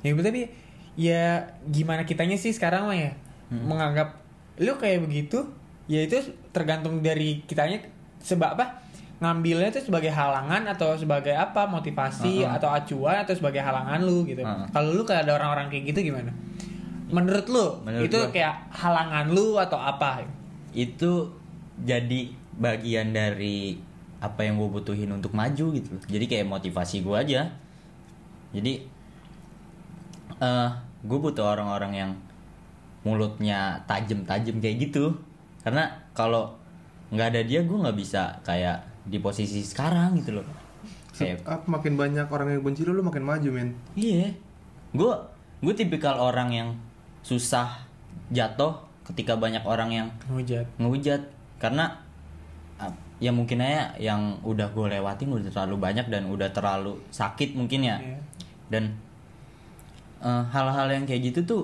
[0.00, 0.46] ya tapi
[0.94, 1.24] ya
[1.66, 3.10] gimana kitanya sih sekarang mah ya
[3.50, 4.20] menganggap
[4.56, 5.42] lu kayak begitu
[5.84, 6.16] ya itu
[6.50, 7.82] tergantung dari kitanya
[8.18, 8.84] sebab apa
[9.18, 12.56] ngambilnya itu sebagai halangan atau sebagai apa motivasi Uh-uh.
[12.56, 14.42] atau acuan atau sebagai halangan lu gitu.
[14.42, 14.68] Uh-uh.
[14.68, 16.34] Kalau lu kayak ada orang-orang kayak gitu gimana?
[17.08, 20.26] Menurut lu Menurut itu gua- kayak halangan lu atau apa?
[20.74, 21.30] itu
[21.78, 22.20] jadi
[22.58, 23.78] bagian dari
[24.24, 26.02] apa yang gue butuhin untuk maju gitu loh.
[26.08, 27.52] jadi kayak motivasi gue aja
[28.56, 28.72] jadi
[30.40, 30.70] eh
[31.04, 32.10] gue butuh orang-orang yang
[33.04, 35.12] mulutnya tajam-tajam kayak gitu
[35.60, 36.56] karena kalau
[37.12, 40.46] nggak ada dia gue nggak bisa kayak di posisi sekarang gitu loh
[41.14, 43.70] kayak Apa makin banyak orang yang benci lu, lu makin maju men.
[43.94, 44.34] Iya.
[44.90, 45.14] Gue
[45.62, 46.68] gue tipikal orang yang
[47.22, 47.86] susah
[48.34, 50.66] jatuh ketika banyak orang yang Ngehujat.
[50.80, 51.22] ngehujat
[51.62, 52.03] karena ah,
[53.22, 57.86] ya mungkin aja yang udah gue lewatin udah terlalu banyak dan udah terlalu sakit mungkin
[57.86, 57.96] ya.
[57.98, 58.18] Iya.
[58.70, 58.84] Dan
[60.24, 61.62] eh, hal-hal yang kayak gitu tuh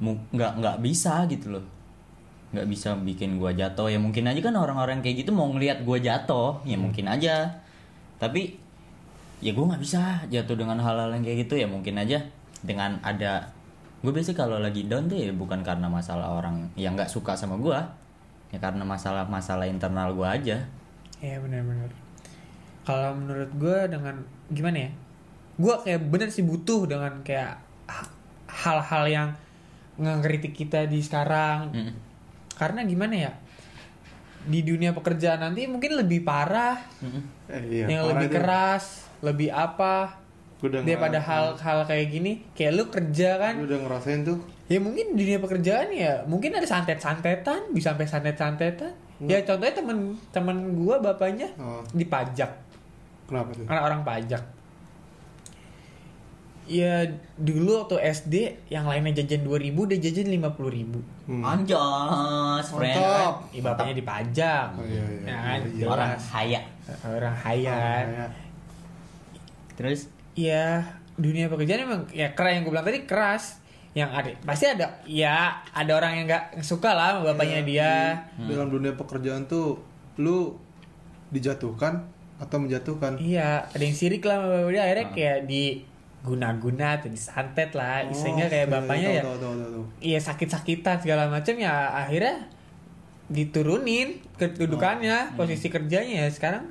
[0.00, 1.64] nggak nggak bisa gitu loh.
[2.52, 3.88] Nggak bisa bikin gua jatuh.
[3.90, 7.48] Ya mungkin aja kan orang-orang kayak gitu mau ngelihat gua jatuh ya mungkin aja.
[8.16, 8.56] Tapi
[9.44, 11.58] ya gua nggak bisa jatuh dengan hal-hal yang kayak gitu.
[11.60, 12.22] Ya mungkin aja
[12.64, 13.52] dengan ada
[14.04, 17.58] gue biasa kalau lagi down tuh ya bukan karena masalah orang yang nggak suka sama
[17.58, 17.82] gua
[18.56, 20.64] ya karena masalah-masalah internal gua aja
[21.16, 21.88] Iya benar-benar.
[22.84, 24.90] Kalau menurut gue dengan gimana ya?
[25.56, 27.56] Gue kayak bener sih butuh dengan kayak
[27.88, 28.12] ha-
[28.46, 29.28] hal-hal yang
[29.96, 31.72] ngekritik kita di sekarang.
[31.72, 31.92] Mm.
[32.52, 33.32] Karena gimana ya?
[34.44, 37.22] Di dunia pekerjaan nanti mungkin lebih parah, Mm-mm.
[37.48, 38.36] Eh, iya, yang parah lebih itu.
[38.36, 38.84] keras,
[39.24, 40.20] lebih apa?
[40.60, 43.54] Udah daripada hal-hal kayak gini, kayak lu kerja kan?
[43.58, 44.38] Lu udah ngerasain tuh.
[44.66, 48.92] Ya mungkin di dunia pekerjaan ya mungkin ada santet-santetan, bisa sampai santet-santetan.
[49.22, 52.50] Ya contohnya temen temen gua bapaknya Oh, dipajak,
[53.24, 53.64] kenapa tuh?
[53.64, 54.42] anak orang pajak.
[56.66, 57.06] Ya
[57.38, 58.34] dulu waktu SD
[58.68, 60.98] yang lainnya jajan 2000 dia jajan 50.000 ribu.
[61.24, 61.46] Hmm.
[61.46, 62.98] Anjas, friend.
[62.98, 63.34] Mantap.
[63.54, 64.66] Ya, bapaknya dipajak.
[64.74, 65.86] Oh, iya, iya, Ya kan, iya, iya.
[65.86, 66.60] Orang kaya.
[67.06, 67.70] orang kaya.
[67.70, 68.04] kan.
[68.04, 68.26] Ah, ya.
[69.78, 70.00] Terus
[70.36, 70.84] Ya
[71.16, 73.62] dunia pekerjaan emang ya keras yang gue bilang tadi keras.
[73.96, 77.92] Yang ada pasti ada ya ada orang yang nggak suka lah sama bapaknya Iya, dia.
[78.36, 79.80] di- Dalam dunia pekerjaan tuh
[80.16, 80.52] lu
[81.26, 82.04] dijatuhkan
[82.36, 83.16] atau menjatuhkan.
[83.16, 85.64] Iya, ada yang sirik lah sama bapak dia akhirnya kayak di
[86.20, 88.04] guna-guna atau disantet lah.
[88.04, 89.84] Kayak Oh, bapaknya tahu, ya tahu, tahu, tahu, tahu.
[90.00, 92.52] iya sakit-sakitan segala macam ya akhirnya
[93.26, 96.70] diturunin kedudukannya, posisi kerjanya ya sekarang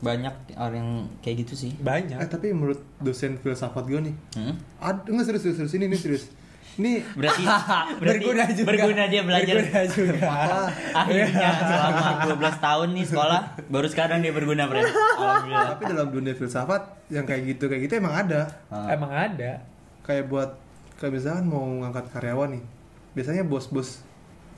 [0.00, 1.70] banyak orang yang kayak gitu sih.
[1.70, 2.16] Eh banyak.
[2.26, 4.54] tapi menurut dosen filsafat gue nih, Hmm?
[4.78, 6.24] ada nggak serius, serius serius ini nih serius.
[6.70, 7.42] Ini Berarti,
[8.00, 8.66] berarti Berguna juga.
[8.66, 9.54] berguna dia belajar.
[9.58, 10.28] Berguna juga.
[11.02, 14.64] Akhirnya selama 12 tahun nih sekolah, baru sekarang dia berguna.
[14.64, 15.66] Alhamdulillah.
[15.68, 18.48] tapi dalam dunia filsafat yang kayak gitu kayak gitu emang ada.
[18.72, 18.88] Ah.
[18.88, 19.60] Emang ada.
[20.00, 20.50] Kayak buat
[20.96, 22.64] kayak misalkan mau ngangkat karyawan nih,
[23.12, 24.00] biasanya bos-bos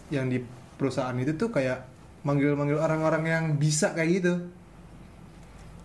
[0.08, 0.44] yang di
[0.76, 1.82] perusahaan itu tuh kayak
[2.22, 4.32] manggil-manggil orang-orang yang bisa kayak gitu.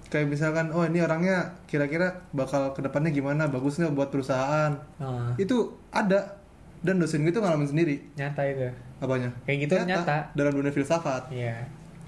[0.08, 4.72] Kayak misalkan, oh ini orangnya kira-kira bakal ke depannya gimana, bagus nggak buat perusahaan.
[4.98, 6.38] Nah, Itu ada
[6.80, 7.96] dan dosen gue tuh ngalamin sendiri.
[8.16, 8.68] nyata itu.
[8.98, 9.30] Apanya?
[9.44, 10.32] Kayak gitu nyata.
[10.32, 11.28] Dalam dunia filsafat.
[11.28, 11.66] Iya.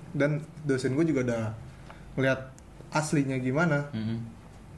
[0.10, 1.44] Dan dosen gue juga udah
[2.16, 2.40] ngeliat
[2.90, 3.84] aslinya gimana.
[3.92, 4.18] Mm-mm.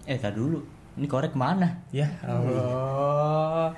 [0.04, 0.60] Eh, tar dulu.
[0.92, 1.80] Ini korek mana?
[1.94, 3.72] Ya Allah.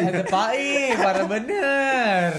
[0.00, 2.30] Ada pai, parah bener.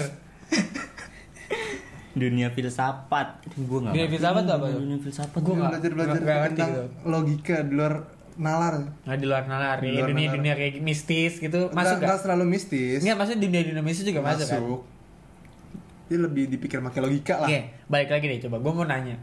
[2.12, 3.28] Dunia filsafat.
[3.54, 3.92] Gue nggak.
[3.92, 4.78] Dunia filsafat apa tuh?
[4.78, 5.32] Dunia filsafat.
[5.34, 6.82] Gua Gue nggak- belajar belajar nggak- nggak tentang gitu.
[7.06, 7.94] logika di luar
[8.34, 8.74] nalar.
[9.02, 10.36] Nah di luar nalar, Di luar dunia nalar.
[10.36, 12.06] dunia kayak mistis gitu masuk Nggak- gak?
[12.06, 12.98] nggak selalu mistis.
[13.00, 14.60] Enggak maksudnya dunia dunia mistis juga masuk, kan?
[14.60, 14.80] masuk.
[16.04, 17.48] Dia lebih dipikir pakai logika lah.
[17.48, 18.56] Oke, balik lagi deh coba.
[18.58, 19.16] Gue mau nanya.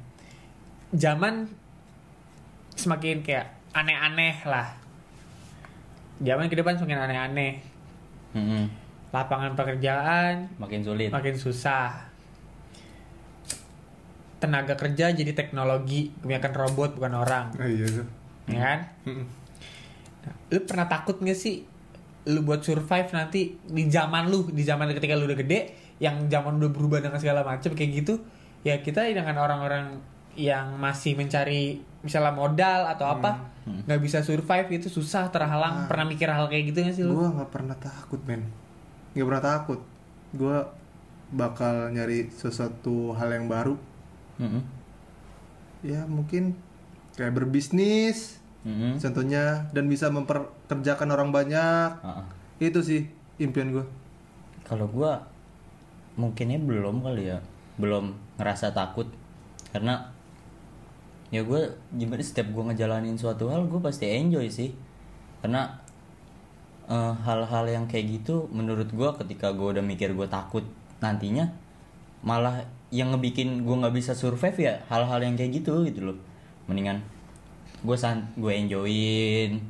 [0.89, 1.45] Zaman
[2.71, 4.73] semakin kayak aneh-aneh lah.
[6.17, 7.61] Zaman ke depan semakin aneh-aneh.
[8.31, 8.65] Mm-mm.
[9.09, 11.09] Lapangan pekerjaan Makin sulit.
[11.09, 12.08] makin susah.
[14.39, 18.07] Tenaga kerja jadi teknologi, kebanyakan robot bukan orang, Ah, iya tuh.
[18.47, 18.79] ya kan?
[20.23, 21.67] Nah, lu pernah takut gak sih
[22.27, 25.59] lu buat survive nanti di zaman lu, di zaman ketika lu udah gede,
[25.99, 28.23] yang zaman udah berubah dengan segala macam kayak gitu,
[28.63, 29.99] ya kita dengan orang-orang
[30.39, 35.83] yang masih mencari misalnya modal atau apa, nggak bisa survive itu susah terhalang.
[35.83, 35.87] Ah.
[35.91, 37.11] Pernah mikir hal kayak gitu gak sih lu?
[37.17, 38.47] Gue nggak pernah takut men.
[39.15, 39.79] Nggak pernah takut.
[40.31, 40.57] Gue
[41.29, 43.75] bakal nyari sesuatu hal yang baru.
[44.39, 44.63] Mm-mm.
[45.85, 46.55] Ya mungkin
[47.15, 48.99] kayak berbisnis Mm-mm.
[48.99, 51.91] contohnya dan bisa memperkerjakan orang banyak.
[52.01, 52.25] Ah.
[52.59, 53.07] Itu sih
[53.39, 53.85] impian gue.
[54.63, 55.23] Kalau gua
[56.19, 57.39] mungkinnya belum kali ya,
[57.79, 59.07] belum ngerasa takut
[59.71, 60.11] karena
[61.29, 61.61] ya gue
[61.93, 64.73] gimana setiap gue ngejalanin suatu hal gue pasti enjoy sih
[65.45, 65.77] karena
[66.89, 70.65] eh, hal-hal yang kayak gitu menurut gue ketika gue udah mikir gue takut
[70.99, 71.53] nantinya
[72.25, 76.17] malah yang ngebikin gue nggak bisa survive ya hal-hal yang kayak gitu gitu loh
[76.65, 77.01] mendingan
[77.79, 79.61] gue san gue enjoyin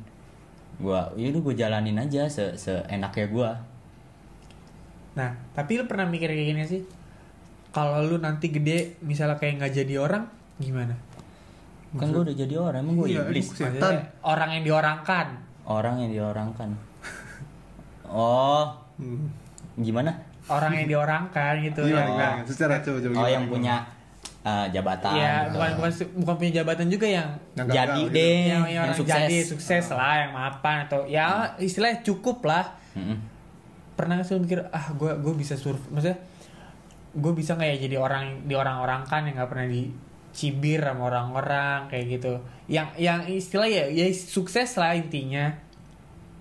[0.76, 3.50] gue yaudah gue jalanin aja se seenaknya gue
[5.10, 6.82] Nah, tapi lu pernah mikir kayak gini sih?
[7.74, 10.22] Kalau lu nanti gede, misalnya kayak nggak jadi orang,
[10.56, 10.94] gimana?
[11.90, 13.50] kan gue udah jadi orang emang gue Iya, iblis
[14.22, 15.26] orang yang diorangkan.
[15.66, 16.70] orang yang diorangkan
[18.06, 19.26] oh Hmm.
[19.74, 20.14] gimana
[20.46, 22.02] Orang yang diorangkan gitu ya.
[22.02, 22.32] enggak.
[22.44, 23.14] Secara coba coba.
[23.16, 23.74] oh yang punya
[24.40, 28.14] eh, jabatan Iya, Eh, bukan bukan bukan punya jabatan juga yang Yang jadi gitu.
[28.14, 31.26] deh yang, yang, yang orang sukses jadi sukses lah, yang mapan atau ya
[31.56, 32.64] istilahnya cukup lah.
[32.92, 33.16] Mm-mm.
[33.94, 36.16] Pernah nggak sih lu mikir ah gue gue bisa surf, maksudnya
[37.10, 41.86] gue bisa nggak ya jadi orang di orang-orang kan yang nggak pernah dicibir sama orang-orang
[41.86, 42.32] kayak gitu.
[42.66, 45.52] Yang yang istilah ya ya sukses lah intinya.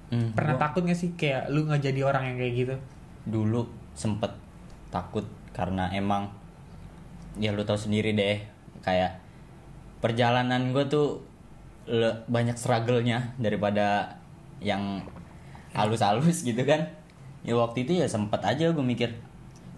[0.07, 2.75] Hmm, Pernah gua takut gak sih kayak lu nggak jadi orang yang kayak gitu?
[3.25, 3.62] dulu
[3.99, 4.31] sempet
[4.88, 6.31] takut karena emang
[7.35, 8.39] ya lu tahu sendiri deh
[8.79, 9.19] kayak
[9.99, 11.19] perjalanan gue tuh
[11.83, 14.15] le- banyak struggle-nya daripada
[14.63, 15.03] yang
[15.75, 16.88] halus-halus gitu kan.
[17.43, 19.12] Ya waktu itu ya sempet aja gue mikir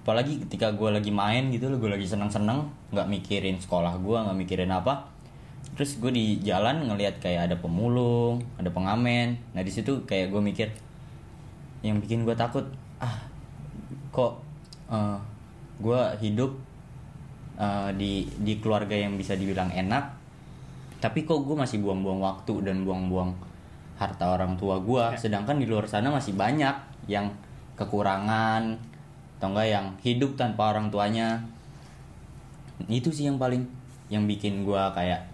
[0.01, 4.69] apalagi ketika gue lagi main gitu gue lagi seneng-seneng nggak mikirin sekolah gue nggak mikirin
[4.69, 5.09] apa.
[5.77, 9.37] Terus gue di jalan ngelihat kayak ada pemulung ada pengamen.
[9.57, 10.69] Nah di situ kayak gue mikir
[11.81, 12.65] yang bikin gue takut
[13.01, 13.30] ah
[14.11, 14.43] kok
[15.81, 16.51] gue hidup
[17.55, 20.19] eh, di di keluarga yang bisa dibilang enak
[21.01, 23.33] tapi kok gue masih buang-buang waktu dan buang-buang
[23.97, 26.75] harta orang tua gue sedangkan di luar sana masih banyak
[27.09, 27.33] yang
[27.81, 28.77] kekurangan
[29.41, 31.41] atau enggak yang hidup tanpa orang tuanya.
[32.85, 33.65] Itu sih yang paling
[34.13, 35.25] yang bikin gue kayak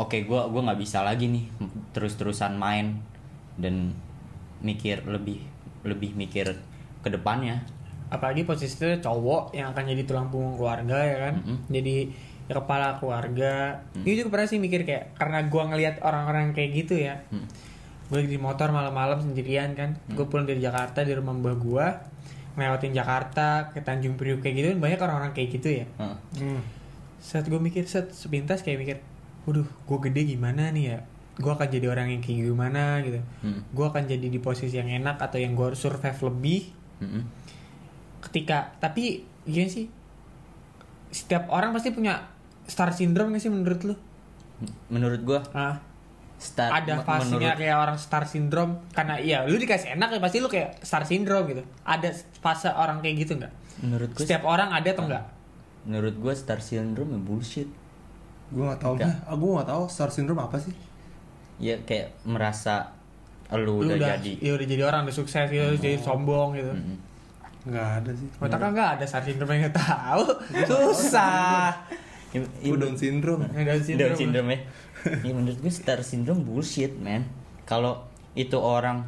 [0.00, 1.44] oke gua gua nggak bisa lagi nih
[1.92, 3.04] terus-terusan main
[3.60, 3.92] dan
[4.64, 5.44] mikir lebih
[5.84, 6.56] lebih mikir
[7.04, 7.60] ke depannya
[8.14, 11.58] apalagi posisinya cowok yang akan jadi tulang punggung keluarga ya kan Mm-mm.
[11.68, 11.96] jadi
[12.46, 17.18] kepala keluarga ini juga pernah sih mikir kayak karena gua ngelihat orang-orang kayak gitu ya
[17.28, 17.48] Hmm.
[18.04, 21.86] gue di motor malam-malam sendirian kan gue pulang dari Jakarta di rumah mbah gua
[22.52, 26.16] ngelewatin Jakarta ke Tanjung Priuk kayak gitu kan banyak orang-orang kayak gitu ya Heeh.
[26.38, 26.60] Hmm.
[27.18, 28.96] saat gue mikir saat sepintas kayak mikir
[29.42, 30.98] waduh gue gede gimana nih ya
[31.34, 33.64] gue akan jadi orang yang kayak gimana gitu Hmm.
[33.66, 36.60] gue akan jadi di posisi yang enak atau yang gue harus survive lebih
[37.00, 37.22] Mm-mm.
[38.24, 39.86] Ketika tapi gini sih?
[41.12, 42.24] Setiap orang pasti punya
[42.64, 43.94] star syndrome gak sih menurut lu?
[44.88, 45.78] Menurut gua ah
[46.40, 50.38] start ada fasenya menurut kayak orang star syndrome karena iya lu dikasih enak ya pasti
[50.42, 51.62] lu kayak star syndrome gitu.
[51.84, 52.10] Ada
[52.40, 53.52] fase orang kayak gitu nggak?
[53.84, 55.24] Menurut gua setiap orang ada atau enggak
[55.84, 57.68] menurut gua star syndrome ya bullshit.
[58.52, 59.36] Gue gak tau mah.
[59.36, 60.72] Gue gak tau star syndrome apa sih.
[61.54, 62.90] ya kayak merasa
[63.54, 66.58] lu, lu udah, udah jadi ya udah jadi orang udah sukses gitu udah jadi sombong
[66.58, 66.72] gitu.
[66.74, 66.96] Mm-mm.
[67.64, 68.28] Gak ada sih.
[68.40, 70.24] Otak kan nggak ada star syndrome yang nggak tahu
[70.68, 71.72] susah
[72.34, 73.46] Gue Down syndrome.
[73.46, 74.10] Down syndrome.
[74.10, 74.58] Down syndrome ya.
[75.22, 77.22] ya menurut gue star syndrome bullshit man.
[77.62, 79.06] Kalau itu orang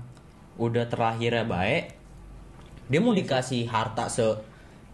[0.57, 1.99] udah terlahirnya baik,
[2.87, 4.23] dia mau dikasih harta se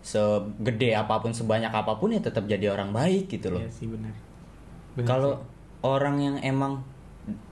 [0.02, 3.60] segede apa pun sebanyak apa pun ya tetap jadi orang baik gitu loh.
[3.62, 4.14] Iya sih benar.
[4.96, 5.32] Benar Kalau
[5.84, 6.82] orang yang emang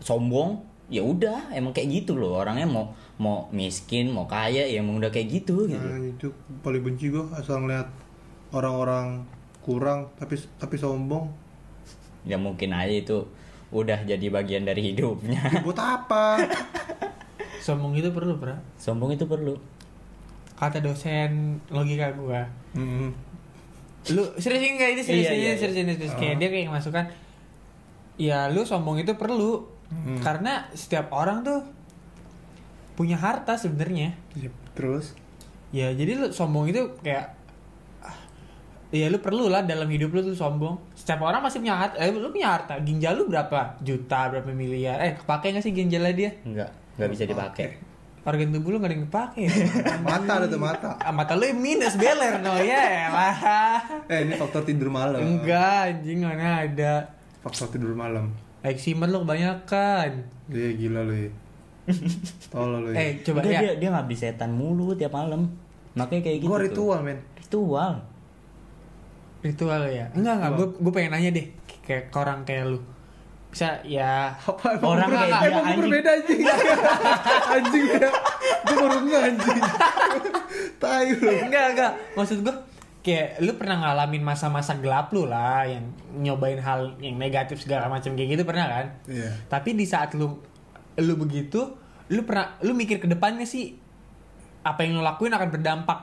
[0.03, 2.42] sombong, ya udah emang kayak gitu loh.
[2.42, 5.87] Orangnya mau mau miskin, mau kaya ya emang udah kayak gitu gitu.
[5.87, 6.29] Nah, itu
[6.61, 7.87] paling benci gue asal ngeliat
[8.50, 9.22] orang-orang
[9.62, 11.31] kurang tapi tapi sombong.
[12.26, 13.24] Ya mungkin aja itu
[13.70, 15.62] udah jadi bagian dari hidupnya.
[15.64, 16.42] Buat apa?
[17.64, 18.59] sombong itu perlu, Bro.
[18.76, 19.55] Sombong itu perlu.
[20.59, 22.44] Kata dosen logika gua.
[22.74, 23.14] Hmm.
[24.11, 26.14] Lu serius enggak ini serius Iya, ini iya, serius ini serius.
[26.18, 27.05] Kayak dia kayak masukan
[28.20, 30.22] ya lu sombong itu perlu Hmm.
[30.22, 31.66] karena setiap orang tuh
[32.94, 34.14] punya harta sebenarnya.
[34.33, 35.18] Ya, Terus
[35.70, 37.31] Ya jadi lu sombong itu kayak
[37.98, 38.14] ah,
[38.90, 42.11] Ya lu perlu lah dalam hidup lu tuh sombong Setiap orang pasti punya harta eh,
[42.11, 43.79] Lu punya harta Ginjal lu berapa?
[43.81, 46.31] Juta, berapa miliar Eh kepake gak sih ginjalnya dia?
[46.42, 47.68] Enggak, enggak bisa dipakai.
[48.20, 49.42] Organ tubuh lu gak ada yang kepake
[50.07, 50.90] mata ada tuh mata.
[50.98, 53.37] ah, Mata lu minus beler no Ya elah
[54.07, 55.18] Eh ini faktor tidur malam.
[55.18, 56.94] Enggak anjing mana ada
[57.40, 58.29] Faktor tidur malam.
[58.62, 60.11] Eczema lu kebanyakan
[60.46, 61.31] Dia gila lu ya.
[62.49, 62.96] Tolol lu ya.
[62.99, 65.49] Eh coba Enggak, ya dia dia ngabis setan mulu tiap malam.
[65.92, 66.46] Makanya kayak gitu.
[66.46, 66.64] gue tuh.
[66.66, 67.18] ritual men.
[67.37, 67.92] Ritual.
[69.40, 71.46] Ritual ya Enggak enggak gue gue pengen nanya deh
[71.81, 72.81] Kayak ke orang kayak lu
[73.49, 75.81] Bisa ya Apa Orang ber- kayak emang dia, gue anjing.
[75.81, 76.40] berbeda anjing.
[77.57, 78.09] anjing ya.
[78.61, 79.61] Gue baru nggak anjing.
[80.77, 81.31] Tai lu.
[81.40, 82.55] enggak enggak maksud gue
[83.00, 88.12] kayak lu pernah ngalamin masa-masa gelap lu lah yang nyobain hal yang negatif segala macam
[88.12, 89.32] kayak gitu pernah kan Iya.
[89.46, 90.36] tapi di saat lu
[90.94, 93.72] lu begitu lu pernah lu mikir ke depannya sih
[94.60, 95.98] apa yang lu lakuin akan berdampak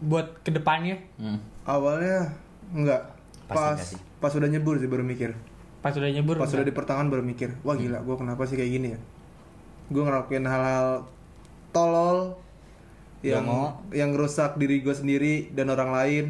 [0.00, 1.36] buat ke depannya Hmm.
[1.62, 2.32] awalnya
[2.70, 3.02] enggak
[3.44, 3.98] pas enggak sih?
[4.16, 5.36] pas udah nyebur sih baru mikir
[5.78, 6.56] pas udah nyebur pas enggak?
[6.56, 9.00] udah di pertengahan baru mikir wah gila gue kenapa sih kayak gini ya
[9.88, 11.04] gue ngelakuin hal-hal
[11.70, 12.40] tolol
[13.22, 13.82] yang Dongo.
[13.90, 16.24] yang rusak diri gue sendiri dan orang lain.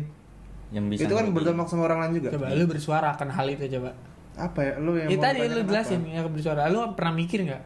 [0.72, 2.28] Yang bisa itu kan berdampak sama orang lain juga?
[2.36, 3.90] Coba lu bersuara akan hal itu coba.
[4.36, 4.72] Apa ya?
[4.80, 6.12] Lu yang ya mau tadi lu jelasin apa?
[6.12, 6.60] yang bersuara.
[6.72, 7.62] Lu pernah mikir nggak?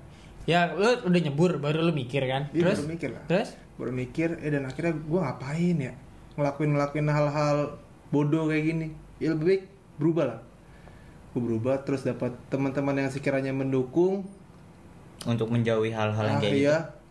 [0.46, 2.50] Ya lu udah nyebur baru lu mikir kan?
[2.50, 2.78] Iya, terus?
[2.82, 3.24] baru mikir lah.
[3.30, 3.50] terus?
[3.78, 5.92] Baru mikir eh dan akhirnya gue ngapain ya?
[6.35, 7.56] Ngelakuin ngelakuin hal-hal
[8.11, 8.88] bodoh kayak gini.
[9.22, 9.62] Ya lebih baik
[10.02, 10.40] berubah lah.
[11.30, 14.26] Gue berubah terus dapat teman-teman yang sekiranya mendukung.
[15.22, 16.76] Untuk menjauhi hal-hal yang ah, kayak iya.
[16.82, 17.01] gitu.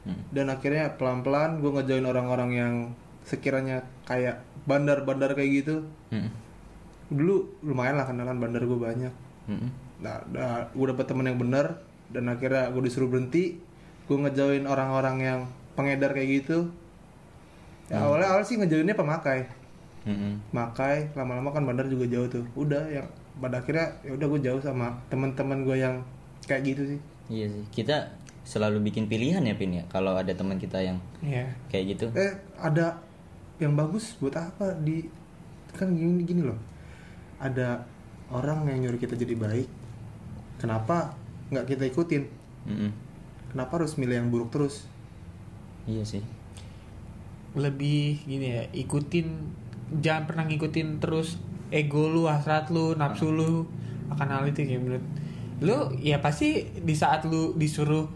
[0.00, 0.16] Hmm.
[0.32, 2.74] dan akhirnya pelan-pelan gue ngejoin orang-orang yang
[3.20, 6.32] sekiranya kayak bandar-bandar kayak gitu Hmm.
[7.08, 9.12] dulu lumayan lah kenalan bandar gue banyak
[9.44, 9.68] Hmm.
[9.98, 13.60] nah, nah gue dapet temen yang bener dan akhirnya gue disuruh berhenti
[14.06, 15.40] gue ngejoin orang-orang yang
[15.72, 16.72] pengedar kayak gitu
[17.86, 19.46] ya awalnya awal sih ngejoinnya pemakai
[20.00, 20.40] Hmm.
[20.48, 23.04] makai lama-lama kan bandar juga jauh tuh udah yang
[23.36, 26.00] pada akhirnya ya udah gue jauh sama teman-teman gue yang
[26.42, 27.62] kayak gitu sih Iya sih.
[27.70, 27.94] Kita
[28.50, 29.86] selalu bikin pilihan ya Pin ya.
[29.86, 32.06] Kalau ada teman kita yang ya kayak gitu.
[32.12, 32.98] eh ada
[33.56, 35.06] yang bagus buat apa di
[35.70, 36.58] kan gini gini loh
[37.38, 37.86] ada
[38.28, 39.68] orang yang nyuruh kita jadi baik
[40.56, 41.14] kenapa
[41.48, 42.24] nggak kita ikutin
[42.60, 42.92] Hmm.
[43.48, 44.84] kenapa harus milih yang buruk terus
[45.84, 46.20] Iya sih.
[47.50, 49.26] lebih gini ya ikutin
[49.98, 53.66] jangan pernah ngikutin terus ego lu hasrat lu nafsu lu
[54.08, 55.04] akan hal itu kayak menurut
[55.58, 58.06] lu ya pasti di saat lu disuruh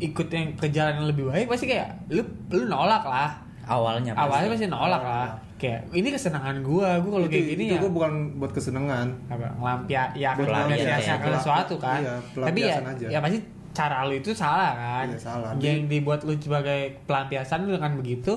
[0.00, 3.30] ikut yang ke jalan yang lebih baik pasti kayak lu lu nolak lah.
[3.66, 4.22] Awalnya pasti.
[4.24, 5.28] awalnya pasti nolak lah.
[5.56, 7.80] Kayak ini kesenangan gua gua kalau kayak gini itu ya.
[7.80, 9.08] gue bukan buat kesenangan.
[9.26, 11.98] Apa ngelampia ya melampiaskan pelampiasan, sesuatu kan.
[12.04, 13.06] Iya, tapi ya aja.
[13.08, 13.38] ya pasti
[13.72, 15.06] cara lu itu salah kan.
[15.08, 15.50] Iya, salah.
[15.58, 18.32] yang dibuat lu sebagai pelampiasan lu dengan begitu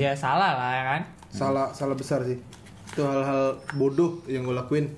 [0.00, 1.00] ya salah lah ya kan.
[1.28, 2.40] Salah salah besar sih.
[2.88, 4.88] Itu hal-hal bodoh yang gue lakuin.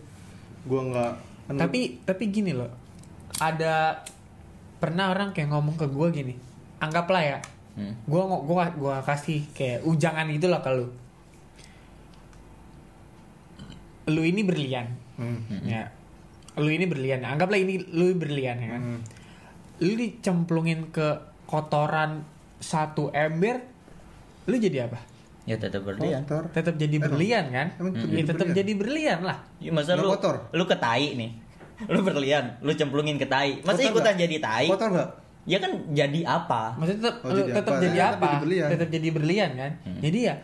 [0.66, 1.12] Gue nggak
[1.50, 2.70] kan- tapi tapi gini loh.
[3.36, 3.92] Ada
[4.76, 6.36] pernah orang kayak ngomong ke gua gini
[6.78, 7.38] anggaplah ya
[7.72, 7.92] Hmm.
[8.04, 10.72] gua ngo- gua gua kasih kayak ujangan gitu lah ke
[14.06, 14.86] lu ini berlian
[15.16, 15.40] Hmm.
[15.62, 15.88] ya
[16.54, 19.00] lu ini berlian anggaplah ini lu berlian ya kan Hmm.
[19.78, 21.08] lu dicemplungin ke
[21.44, 22.24] kotoran
[22.58, 23.60] satu ember
[24.44, 25.00] lu jadi apa
[25.46, 26.26] Ya tetap berlian.
[26.26, 26.50] Kotor.
[26.50, 28.58] tetap jadi berlian kan Emang tetap ya jadi tetap berlian?
[28.58, 30.36] jadi berlian lah Ya, masa Nggak lu kotor?
[30.50, 31.30] lu ke tai nih.
[31.84, 33.60] Lu berlian, lu cemplungin ke tai.
[33.60, 34.22] Masa Kotor ikutan nggak?
[34.22, 34.66] jadi tai?
[34.66, 35.10] kotor nggak
[35.46, 36.74] Ya kan jadi apa?
[36.74, 37.80] maksudnya tetap Oh, jadi tetap apa?
[37.80, 38.68] jadi Tetap apa jadi berlian.
[38.68, 40.00] tetap jadi berlian kan Hmm.
[40.00, 40.34] jadi ya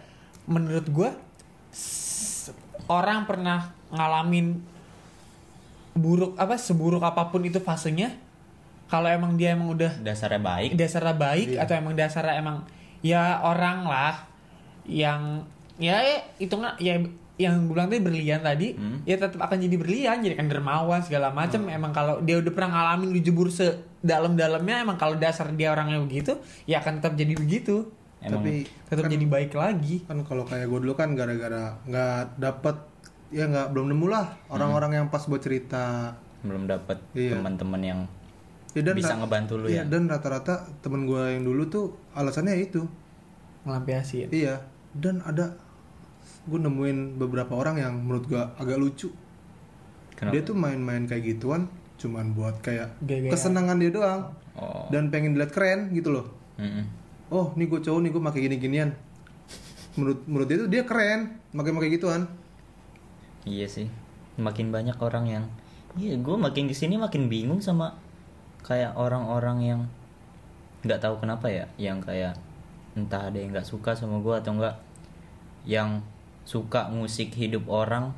[0.45, 1.11] menurut gua
[2.87, 4.61] orang pernah ngalamin
[5.93, 8.15] buruk apa seburuk apa pun itu fasenya
[8.87, 10.71] kalau emang dia emang udah Dasarnya baik.
[10.75, 11.59] dasarnya baik Iya.
[11.59, 12.57] atau emang dasarnya emang
[13.01, 14.15] ya orang lah
[14.85, 15.43] yang
[15.77, 16.01] ya
[16.37, 17.01] itu nggak ya
[17.43, 19.03] yang gue bilang tadi berlian tadi Hmm.
[19.03, 22.71] ya tetap akan jadi berlian jadi kan dermawan segala macam emang kalau dia udah pernah
[22.73, 27.91] ngalamin dijebur sedalam-dalamnya emang kalau dasar dia orangnya begitu ya akan tetap jadi begitu.
[28.23, 28.39] Emang.
[28.39, 28.55] Tapi
[28.87, 29.97] tetap kan, jadi baik lagi.
[30.07, 32.77] kan kalau kayak gue dulu kan gara-gara nggak dapet
[33.29, 36.15] ya nggak belum nemu lah orang-orang yang pas buat cerita.
[36.47, 37.35] Belum dapat Iya.
[37.35, 38.01] teman-teman yang
[38.75, 39.91] ya, dan bisa ngebantu lu iya, ya.
[39.91, 42.87] dan rata-rata temen gue yang dulu tuh alasannya itu.
[43.67, 44.31] Ngelampiasin.
[44.31, 45.57] Iya dan ada
[46.43, 49.09] gue nemuin beberapa orang yang menurut gue agak lucu
[50.15, 50.33] Kenapa?
[50.33, 53.31] dia tuh main-main kayak gituan cuman buat kayak Gaya-gaya.
[53.31, 54.85] kesenangan dia doang Oh.
[54.93, 56.29] dan pengen dilihat keren gitu loh
[56.61, 56.85] Mm-mm.
[57.33, 58.91] oh nih gue cowok nih gue pakai gini-ginian
[59.97, 62.29] menurut menurut dia tuh dia keren pakai gituan
[63.43, 63.91] Iya sih.
[64.39, 65.45] Makin banyak orang yang
[65.93, 67.99] Iya, gue makin ke sini makin bingung sama
[68.63, 69.81] kayak orang-orang yang
[70.81, 72.39] nggak tahu kenapa ya, yang kayak
[72.95, 74.77] entah ada yang nggak suka sama gue atau enggak,
[75.67, 76.01] yang
[76.43, 78.11] suka musik hidup orang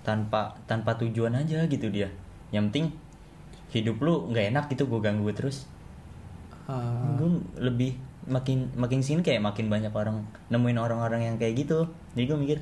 [0.00, 2.08] tanpa tanpa tujuan aja gitu dia.
[2.50, 2.86] Yang penting
[3.70, 5.66] hidup lu nggak enak gitu gue ganggu terus.
[6.66, 7.94] Ah, Gue lebih
[8.26, 11.86] makin makin sini kayak makin banyak orang nemuin orang-orang yang kayak gitu.
[12.14, 12.58] Jadi gue mikir,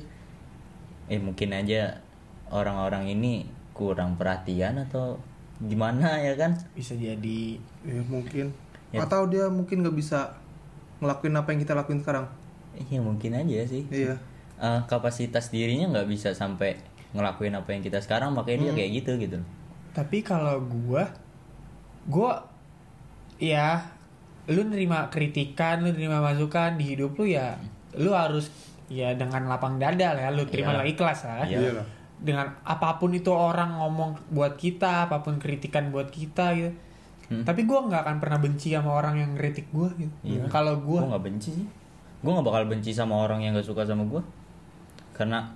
[1.07, 2.01] eh mungkin aja
[2.49, 5.17] orang-orang ini kurang perhatian atau
[5.61, 6.57] gimana ya kan?
[6.73, 8.51] bisa jadi ya mungkin
[8.89, 9.05] Ya.
[9.05, 10.33] atau dia mungkin nggak bisa
[10.97, 12.25] ngelakuin apa yang kita lakuin sekarang
[12.89, 13.85] Iya mungkin aja sih.
[13.93, 14.17] iya
[14.59, 16.75] Eh, kapasitas dirinya nggak bisa sampai
[17.15, 19.39] ngelakuin apa yang kita sekarang makanya dia kayak gitu gitu.
[19.95, 21.07] Tapi kalau gua
[22.11, 22.43] gua
[23.39, 23.87] ya
[24.51, 27.55] lu nerima kritikan, lu nerima masukan di hidup lu ya
[27.95, 28.51] lu harus
[28.91, 31.47] ya dengan lapang dada lah ya, lu terima lah ikhlas lah.
[31.47, 31.59] Iya.
[31.79, 31.87] iyalah
[32.19, 36.75] Dengan apa pun itu orang ngomong buat kita, apa pun kritikan buat kita gitu.
[37.31, 37.47] Hmm.
[37.47, 40.11] Tapi gua nggak akan pernah benci sama orang yang kritik gua gitu.
[40.27, 40.51] Iya.
[40.51, 41.67] Kalau Gue gua nggak benci sih.
[42.19, 44.19] gue nggak bakal benci sama orang yang gak suka sama gue
[45.19, 45.51] karena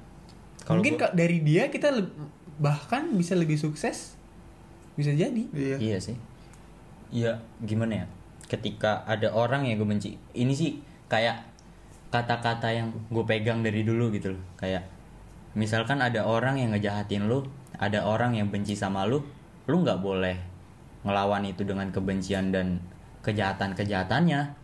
[0.68, 2.12] kalau Mungkin gua- dari dia kita le-
[2.60, 4.20] bahkan bisa lebih sukses.
[4.94, 5.44] Bisa jadi.
[5.56, 6.18] iya Iya sih.
[7.10, 8.06] Iya, gimana ya?
[8.46, 11.48] Ketika ada orang yang gue benci, ini sih kayak
[12.12, 14.44] kata-kata yang gue pegang dari dulu gitu loh.
[14.54, 14.86] Kayak
[15.54, 17.42] misalkan ada orang yang ngejahatin lu,
[17.78, 19.26] ada orang yang benci sama lu,
[19.66, 20.38] lu nggak boleh
[21.02, 22.78] ngelawan itu dengan kebencian dan
[23.26, 24.63] kejahatan-kejahatannya.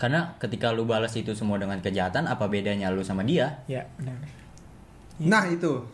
[0.00, 3.60] Karena ketika lu balas itu semua dengan kejahatan, apa bedanya lu sama dia?
[3.68, 4.16] Ya, benar.
[5.20, 5.84] nah itu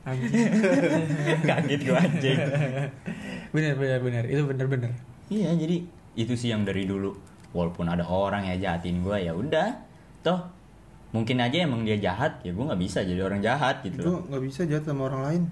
[0.00, 0.32] Anjing.
[1.48, 2.38] Kaget gue anjing.
[3.52, 4.24] benar benar benar.
[4.26, 4.90] Itu benar benar.
[5.28, 5.84] Iya jadi
[6.16, 7.14] itu sih yang dari dulu
[7.52, 9.68] walaupun ada orang ya jahatin gue ya udah
[10.22, 10.40] toh
[11.10, 14.42] mungkin aja emang dia jahat ya gue nggak bisa jadi orang jahat gitu gue nggak
[14.46, 15.42] bisa jahat sama orang lain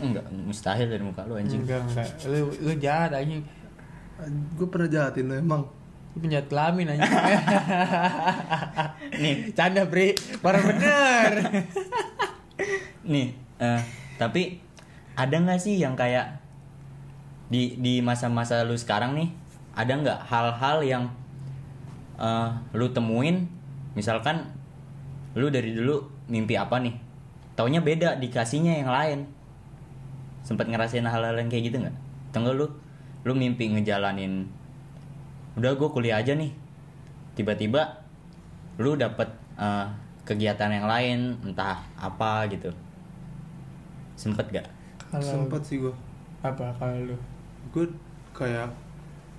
[0.00, 2.08] enggak mustahil dari muka lu anjing Enggak enggak.
[2.28, 3.42] Lu lu jahat anjing.
[4.56, 5.62] gue pernah jahatin lo emang
[6.10, 7.06] Penjahat kelamin anjing.
[9.22, 10.18] nih Canda, Bre.
[10.42, 11.32] Parah bener.
[13.12, 13.80] nih eh,
[14.20, 14.60] tapi
[15.16, 16.38] ada nggak sih yang kayak
[17.50, 19.28] di di masa-masa lu sekarang nih
[19.74, 21.04] ada nggak hal-hal yang
[22.20, 23.50] eh, lu temuin
[23.98, 24.46] misalkan
[25.34, 26.94] lu dari dulu mimpi apa nih
[27.58, 29.20] taunya beda dikasihnya yang lain
[30.46, 31.96] sempat ngerasain hal-hal yang kayak gitu nggak
[32.30, 32.66] tunggu lu
[33.26, 34.48] lu mimpi ngejalanin
[35.54, 36.52] udah gue kuliah aja nih.
[37.34, 38.02] Tiba-tiba
[38.78, 39.86] lu dapet eh,
[40.24, 42.70] kegiatan yang lain entah apa gitu.
[44.14, 44.68] Sempet gak
[45.10, 45.94] Kalau sempet sih gue
[46.40, 47.16] apa kalau lu?
[47.72, 47.84] gue
[48.32, 48.72] kayak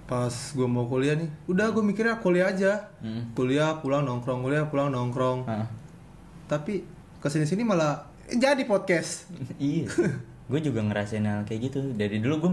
[0.06, 2.92] pas gue mau kuliah nih udah gue mikirnya kuliah aja.
[3.00, 3.32] Hmm.
[3.34, 5.48] kuliah pulang nongkrong kuliah pulang nongkrong.
[5.48, 5.68] Heeh.
[6.46, 6.84] tapi
[7.18, 9.32] ke sini sini malah jadi podcast.
[9.62, 9.88] Iya
[10.52, 12.52] gue juga ngerasain hal kayak gitu dari dulu gue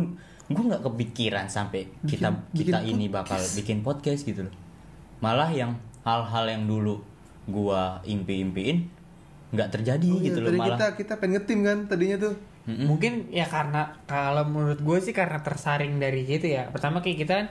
[0.48, 4.54] gue nggak kepikiran sampai kita bikin kita ini bakal bikin podcast gitu loh
[5.18, 7.02] malah yang hal-hal yang dulu
[7.44, 8.86] gua impi-impiin
[9.50, 12.34] nggak terjadi Oh iya, gitu loh tadi malah kita kita pengen ngetim kan tadinya tuh
[12.68, 12.84] Mm-mm.
[12.84, 16.68] Mungkin ya karena kalau menurut gue sih karena tersaring dari gitu ya.
[16.68, 17.46] Pertama kayak kita kan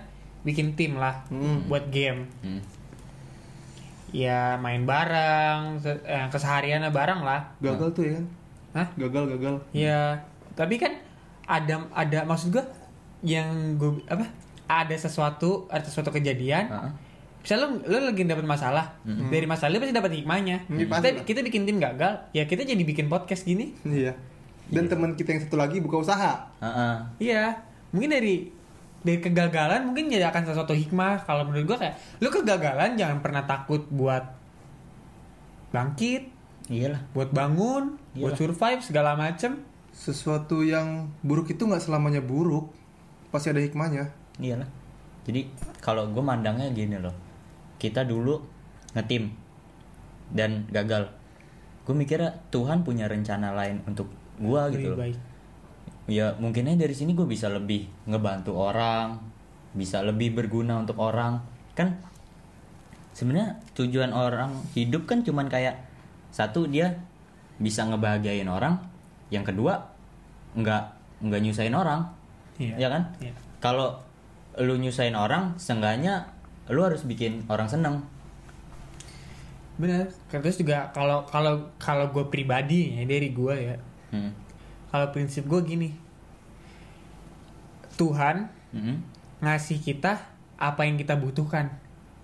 [0.45, 1.65] bikin tim lah Hmm.
[1.65, 2.29] buat game.
[2.45, 2.61] Mm.
[4.13, 7.49] Ya main bareng, eh, kesehariannya bareng lah.
[7.59, 8.25] gagal tuh ya kan
[8.77, 8.87] Hah?
[8.93, 10.21] gagal gagal Ya,
[10.57, 10.97] tapi kan
[11.45, 12.65] ada ada maksud gue
[13.21, 14.25] yang gue apa?
[14.67, 16.67] Ada sesuatu, ada sesuatu kejadian.
[16.67, 16.91] Heeh.
[17.39, 20.67] Misalnya lu, lu lagi dapet masalah, dari masalah lu pasti dapat hikmahnya.
[20.67, 23.71] Hmm, Kita, kita bikin tim gagal, ya kita jadi bikin podcast gini.
[23.87, 24.11] iya
[24.67, 26.95] dan teman kita yang satu lagi buka usaha Heeh.
[27.23, 27.55] Iya,
[27.95, 28.51] mungkin dari
[28.99, 31.23] dari kegagalan mungkin jadi akan sesuatu hikmah.
[31.23, 34.27] Kalau menurut gua kayak lu kegagalan jangan pernah takut buat
[35.71, 36.27] bangkit,
[36.67, 38.39] iyalah buat bangun, buat Iyalah.
[38.39, 39.63] survive segala macem.
[39.97, 42.69] Sesuatu yang buruk itu nggak selamanya buruk
[43.33, 44.13] pasti ada hikmahnya.
[44.37, 44.69] Iyalah
[45.27, 45.43] jadi
[45.83, 47.11] kalau gue mandangnya gini loh.
[47.75, 48.39] Kita dulu
[48.95, 49.27] ngetim
[50.31, 51.11] dan gagal.
[51.83, 54.07] Gue mikirnya Tuhan punya rencana lain untuk
[54.39, 54.99] gue gitu loh.
[55.03, 55.19] baik.
[56.07, 59.19] ya mungkinnya dari sini gue bisa lebih ngebantu orang
[59.75, 61.43] bisa lebih berguna untuk orang.
[61.75, 61.99] Kan
[63.11, 65.83] sebenarnya tujuan orang hidup kan cuman kayak
[66.31, 67.03] satu dia
[67.59, 68.79] bisa ngebahagiain orang
[69.29, 69.79] yang kedua
[70.53, 70.83] nggak
[71.23, 72.01] nggak nyusahin orang
[72.57, 72.73] Iya.
[72.75, 73.33] ya kan Iya.
[73.61, 73.93] kalau
[74.57, 76.25] lu nyusahin orang seenggaknya
[76.67, 78.01] lu harus bikin orang seneng
[79.77, 80.09] Benar.
[80.33, 83.77] Terus juga kalau kalau kalau gue pribadi ya dari gue ya,
[84.09, 84.31] hmm.
[84.89, 85.93] kalau prinsip gue gini,
[87.93, 88.97] Tuhan Mm-mm.
[89.41, 90.17] ngasih kita
[90.57, 91.69] apa yang kita butuhkan,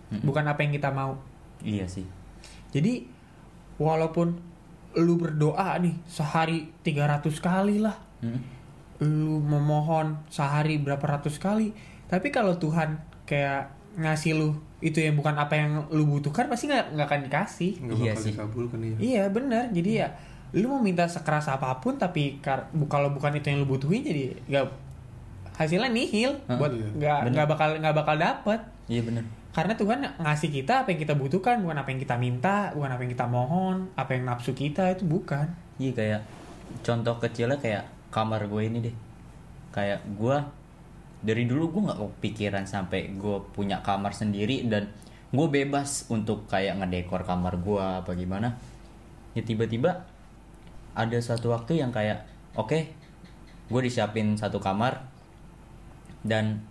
[0.09, 0.25] Mm-mm.
[0.25, 1.13] bukan apa yang kita mau.
[1.61, 2.03] iya sih
[2.73, 3.05] Jadi
[3.77, 4.33] walaupun
[4.95, 8.41] lu berdoa nih sehari 300 kali lah, Mm-mm.
[9.01, 11.73] lu memohon sehari berapa ratus kali,
[12.05, 16.93] tapi kalau Tuhan kayak ngasih lu itu yang bukan apa yang lu butuhkan pasti nggak
[16.93, 17.71] nggak akan dikasih.
[17.79, 18.31] nggak Iya bakal sih.
[18.31, 19.63] dikabulkan iya Iya benar.
[19.69, 20.07] Jadi ya
[20.53, 24.01] lu mau minta sekeras apa pun tapi kar- bu- kalau bukan itu yang lu butuhin
[24.01, 24.65] jadi nggak
[25.53, 26.87] hasilnya nihil Hah, buat iya.
[26.91, 27.31] nggak Bener.
[27.31, 31.61] nggak bakal nggak bakal dapet iya bener karena Tuhan ngasih kita apa yang kita butuhkan
[31.61, 35.05] bukan apa yang kita minta bukan apa yang kita mohon apa yang nafsu kita itu
[35.05, 35.45] bukan
[35.81, 36.21] Iya kayak
[36.85, 38.95] contoh kecilnya kayak kamar gue ini deh.
[39.73, 40.37] Kayak gue
[41.25, 44.91] dari dulu gue nggak kepikiran sampai gue punya kamar sendiri dan
[45.33, 48.53] gue bebas untuk kayak ngedekor kamar gue apa gimana.
[49.33, 50.05] Ya tiba-tiba
[50.93, 52.93] ada suatu waktu yang kayak oke
[53.73, 55.09] gue disiapin satu kamar
[56.21, 56.61] dan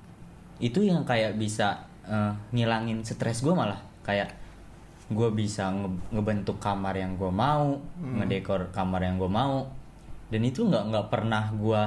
[0.63, 3.81] itu yang kayak bisa eh, ngilangin stres gue malah.
[4.05, 4.37] Kayak
[5.09, 9.65] gue bisa nge- ngebentuk kamar yang gue mau ngedekor kamar yang gue mau.
[10.29, 11.83] Dan itu nggak nggak pernah gue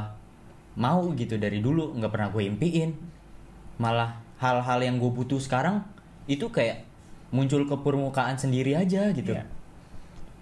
[0.76, 2.92] mau gitu dari dulu nggak pernah gue impiin.
[3.78, 5.82] Malah hal-hal yang gue butuh sekarang
[6.26, 6.84] itu kayak
[7.30, 9.34] muncul ke permukaan sendiri aja gitu.
[9.34, 9.46] Iya.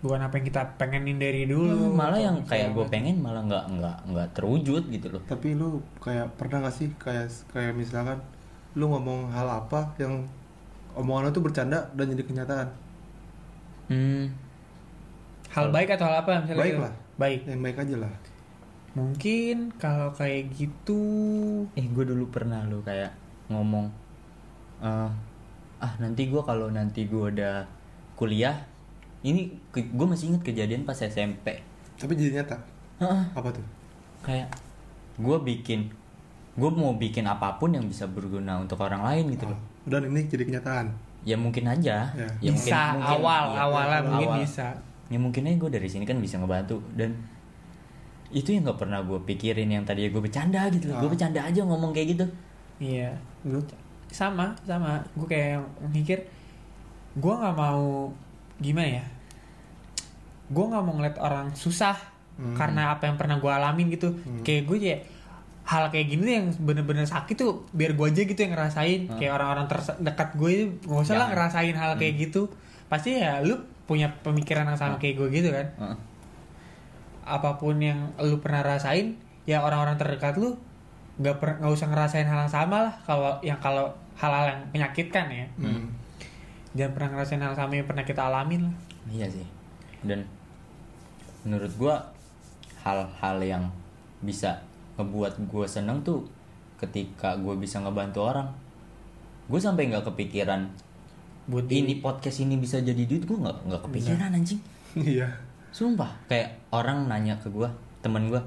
[0.04, 1.88] bukan apa yang kita pengenin dari dulu.
[1.88, 2.92] Hmm, malah yang kayak gue macam.
[2.92, 5.24] pengen malah nggak nggak nggak terwujud gitu loh.
[5.24, 8.20] Tapi lu kayak pernah gak sih kayak kayak misalkan
[8.74, 10.26] lu ngomong hal apa yang
[10.94, 12.68] omongan lu tuh bercanda dan jadi kenyataan.
[13.88, 14.24] hmm,
[15.54, 16.84] hal baik atau hal apa misalnya Baik gitu?
[16.86, 16.94] lah.
[17.16, 18.14] baik Yang baik aja lah.
[18.94, 21.02] mungkin kalau kayak gitu
[21.74, 23.10] eh gue dulu pernah lo kayak
[23.50, 23.90] ngomong
[24.82, 25.10] eh,
[25.82, 27.66] ah nanti gue kalau nanti gue udah
[28.14, 28.54] kuliah
[29.26, 31.64] ini gue masih inget kejadian pas SMP
[31.94, 32.58] Tapi jadi nyata.
[33.00, 33.22] Heeh.
[33.34, 33.66] Apa tuh?
[34.22, 34.50] kayak
[35.20, 35.92] gue bikin
[36.54, 39.58] gue mau bikin apa pun yang bisa berguna untuk orang lain gitu loh.
[39.58, 40.88] Oh, dan ini jadi kenyataan.
[41.24, 42.12] ya mungkin aja.
[42.12, 42.28] Ya.
[42.40, 44.40] ya bisa awal iya, awalnya mungkin awal.
[44.42, 44.68] bisa.
[45.08, 46.84] Ya mungkin aja gue dari sini kan bisa ngebantu.
[46.92, 47.16] Dan
[48.30, 51.00] itu yang nggak pernah gue pikirin yang tadi gue bercanda gitu loh.
[51.00, 51.14] Gue Ah.
[51.14, 52.26] bercanda aja ngomong kayak gitu.
[52.78, 53.64] Iya Lu
[54.08, 55.00] sama sama.
[55.14, 56.22] Gue kayak mikir
[57.16, 58.12] gue nggak mau
[58.60, 59.06] gimana ya?
[60.48, 61.98] Gue nggak mau ngeliat orang susah
[62.34, 62.58] Hmm.
[62.58, 64.10] karena apa yang pernah gue alamin gitu.
[64.42, 65.02] Kayak gue kayak
[65.64, 69.16] hal kayak gini tuh yang bener-bener sakit tuh biar gue aja gitu yang ngerasain Hmm.
[69.16, 71.32] kayak orang-orang terdekat gue itu nggak usah lah Jangan.
[71.32, 72.42] ngerasain hal kayak gitu
[72.86, 75.98] pasti ya lu punya pemikiran yang sama kayak gue gitu kan Heeh.
[77.24, 80.60] apa pun yang lu pernah rasain ya orang-orang terdekat lu
[81.16, 85.26] nggak per- nggak usah ngerasain hal yang sama lah kalau yang kalau hal-hal yang menyakitkan
[85.28, 85.88] ya hmm.
[86.74, 89.44] jangan pernah ngerasain hal sama yang pernah kita alamin lah Iya sih.
[90.00, 90.24] Dan
[91.42, 91.96] menurut gua
[92.82, 93.64] hal-hal yang
[94.20, 94.64] bisa
[94.96, 96.22] ngebuat gua seneng tuh
[96.78, 98.48] ketika gua bisa ngebantu orang.
[99.44, 100.70] Gue sampai nggak kepikiran
[101.44, 104.60] buat di- ini podcast ini bisa jadi duit gua nggak nggak kepikiran anjing.
[104.94, 105.28] Iya.
[105.70, 107.68] Sumpah kayak orang nanya ke gua,
[108.00, 108.40] temen gua,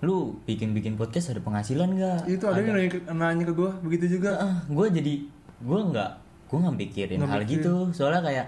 [0.00, 2.20] lu bikin-bikin podcast ada penghasilan nggak?
[2.30, 4.38] Itu ada yang nanya ke, nanya ke gua begitu juga.
[4.64, 5.14] gue jadi
[5.60, 6.10] gue nggak
[6.44, 7.52] gue nggak pikirin hal mikirin.
[7.58, 8.46] gitu soalnya kayak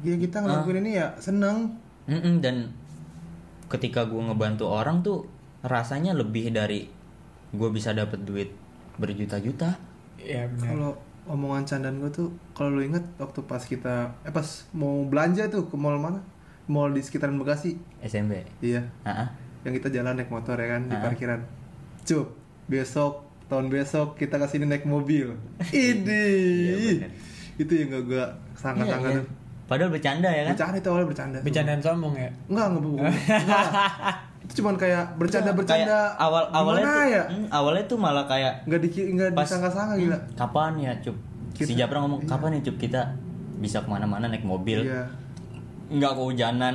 [0.00, 1.76] Ya kita ngelakuin ini ya seneng.
[2.08, 2.72] Mm-mm, dan
[3.68, 5.28] ketika gue ngebantu orang tuh
[5.62, 6.88] rasanya lebih dari
[7.50, 8.50] gue bisa dapet duit
[8.96, 9.76] berjuta-juta
[10.16, 10.90] ya benar Kalau
[11.26, 15.64] omongan candaan gua tuh kalau lu inget waktu pas kita eh pas mau belanja tuh
[15.64, 16.20] ke mall mana?
[16.66, 17.74] Mall di sekitaran Bekasi.
[18.00, 18.82] SMP Iya.
[19.02, 19.28] Ah, ah.
[19.62, 21.02] Yang kita jalan naik motor ya kan di Ah.
[21.02, 21.40] parkiran.
[22.02, 22.30] Cup,
[22.66, 23.12] besok
[23.46, 25.34] tahun besok kita ke sini naik mobil.
[25.70, 26.24] Ini.
[26.96, 27.08] Iya,
[27.56, 29.20] itu yang gak gua sangka-sangka Iya, iya.
[29.20, 29.26] tuh.
[29.66, 31.38] padahal bercanda ya kan Bercanda itu awalnya bercanda.
[31.40, 32.82] bercandaan sombong ya Enggak, enggak.
[32.90, 33.66] Enggak.
[34.50, 35.86] itu cuman kayak bercanda-bercanda.
[35.86, 37.24] Kayak awal awalnya tuh ya?
[37.24, 40.18] mm, awalnya tuh malah kayak Enggak di enggak Pas- disangka-sangka gila.
[40.18, 41.16] "Hmm, kapan ya cup
[41.52, 42.28] si Kita- Japra ngomong iya.
[42.28, 43.00] kapan ya cup kita
[43.56, 45.06] bisa ke mana-mana naik mobil Iya.
[45.88, 46.74] nggak kehujanan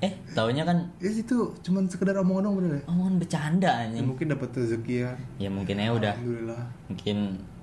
[0.00, 2.82] eh taunya kan Ya itu cuman sekedar omongan dong bener ya.
[2.86, 5.10] omongan bercanda Ya, mungkin dapat rezeki ya.
[5.38, 6.62] ya mungkin ya udah Alhamdulillah.
[6.86, 7.16] mungkin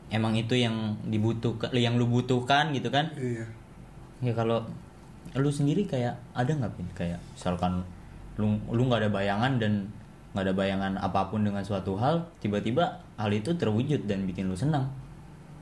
[0.09, 3.45] emang itu yang dibutuhkan yang lu butuhkan gitu kan Iya.
[4.19, 4.61] ya kalau
[5.31, 7.79] lu sendiri kayak ada nggak pin kayak misalkan
[8.41, 9.85] lu lu nggak ada bayangan dan
[10.33, 14.57] nggak ada bayangan apa pun dengan suatu hal tiba-tiba hal itu terwujud dan bikin lu
[14.57, 14.89] senang.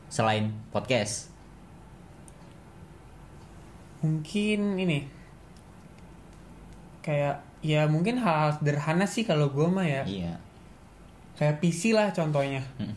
[0.07, 1.27] Selain podcast.
[3.99, 5.03] Mungkin ini.
[7.03, 10.03] Kayak ya mungkin hal-hal sederhana sih kalau gue mah ya.
[10.07, 10.33] Iya.
[11.35, 12.63] Kayak PC lah contohnya.
[12.79, 12.95] Mm.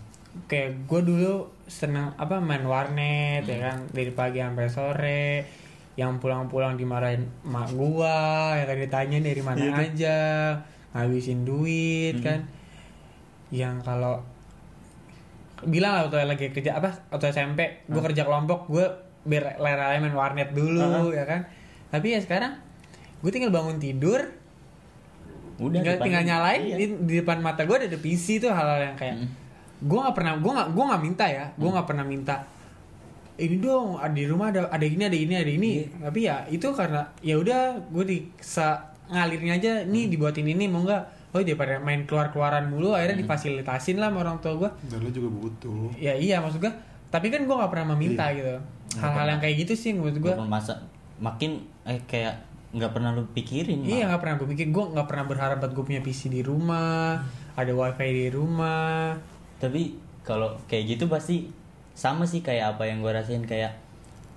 [0.49, 5.45] kayak gue dulu seneng apa main warnet ya kan dari pagi sampai sore
[5.95, 8.17] yang pulang-pulang dimarahin mak gua
[8.55, 9.85] ya kan ditanya dari mana Iya tuh.
[9.85, 10.19] aja
[10.93, 12.25] ngabisin duit Hmm.
[12.25, 12.41] kan
[13.51, 14.25] yang kalau
[15.63, 18.83] bilang lah waktu lagi kerja apa waktu SMP gue kerja kelompok gue
[19.23, 21.47] biar leralnya main warnet dulu ya kan
[21.89, 22.57] tapi ya sekarang
[23.21, 24.19] gue tinggal bangun tidur
[25.59, 26.75] udah tinggal, depan- tinggal nyalain iya.
[26.75, 29.29] di, di depan mata gue ada, ada PC tuh hal-hal yang kayak Mm.
[29.83, 31.73] gue nggak pernah gue nggak gue nggak minta ya gue Hmm.
[31.73, 32.35] nggak pernah minta
[33.43, 35.87] ini dong ada di rumah ada ada ini ada ini ada ini Iya.
[36.01, 39.91] tapi ya itu karena ya udah gue di se- ngalirnya aja Hmm.
[39.91, 43.25] nih dibuatin ini mau nggak oh daripada main keluar keluaran mulu akhirnya Hmm.
[43.25, 45.91] difasilitasin lah sama orang tua gue Dan lu juga butuh.
[45.97, 46.73] ya iya maksud gue
[47.09, 48.37] tapi kan gue nggak pernah meminta Iya.
[48.39, 48.55] gitu
[48.99, 50.79] hal-hal yang kayak gitu sih menurut gue masa
[51.19, 52.41] makin eh kayak
[52.71, 55.85] nggak pernah lu pikirin Iya nggak pernah gue pikir gue nggak pernah berharap buat gue
[55.87, 57.21] punya PC di rumah
[57.53, 59.13] ada wifi di rumah
[59.59, 61.53] tapi kalau kayak gitu pasti
[61.93, 63.77] sama sih kayak apa yang gue rasain kayak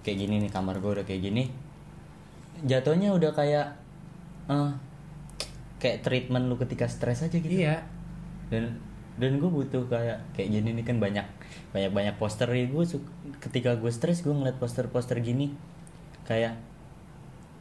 [0.05, 1.49] kayak gini nih kamar gue udah kayak gini.
[2.63, 3.67] Jatuhnya udah kayak
[4.51, 4.71] eh
[5.81, 7.49] kayak treatment lu ketika stres aja gitu.
[7.51, 7.83] Iya.
[8.51, 8.79] Dan
[9.15, 11.25] dan gue butuh kayak kayak gini nih kan banyak
[11.71, 12.47] banyak banyak poster.
[12.51, 12.83] Ya gue
[13.41, 15.55] ketika gue stres gue ngeliat poster-poster gini.
[16.27, 16.59] Kayak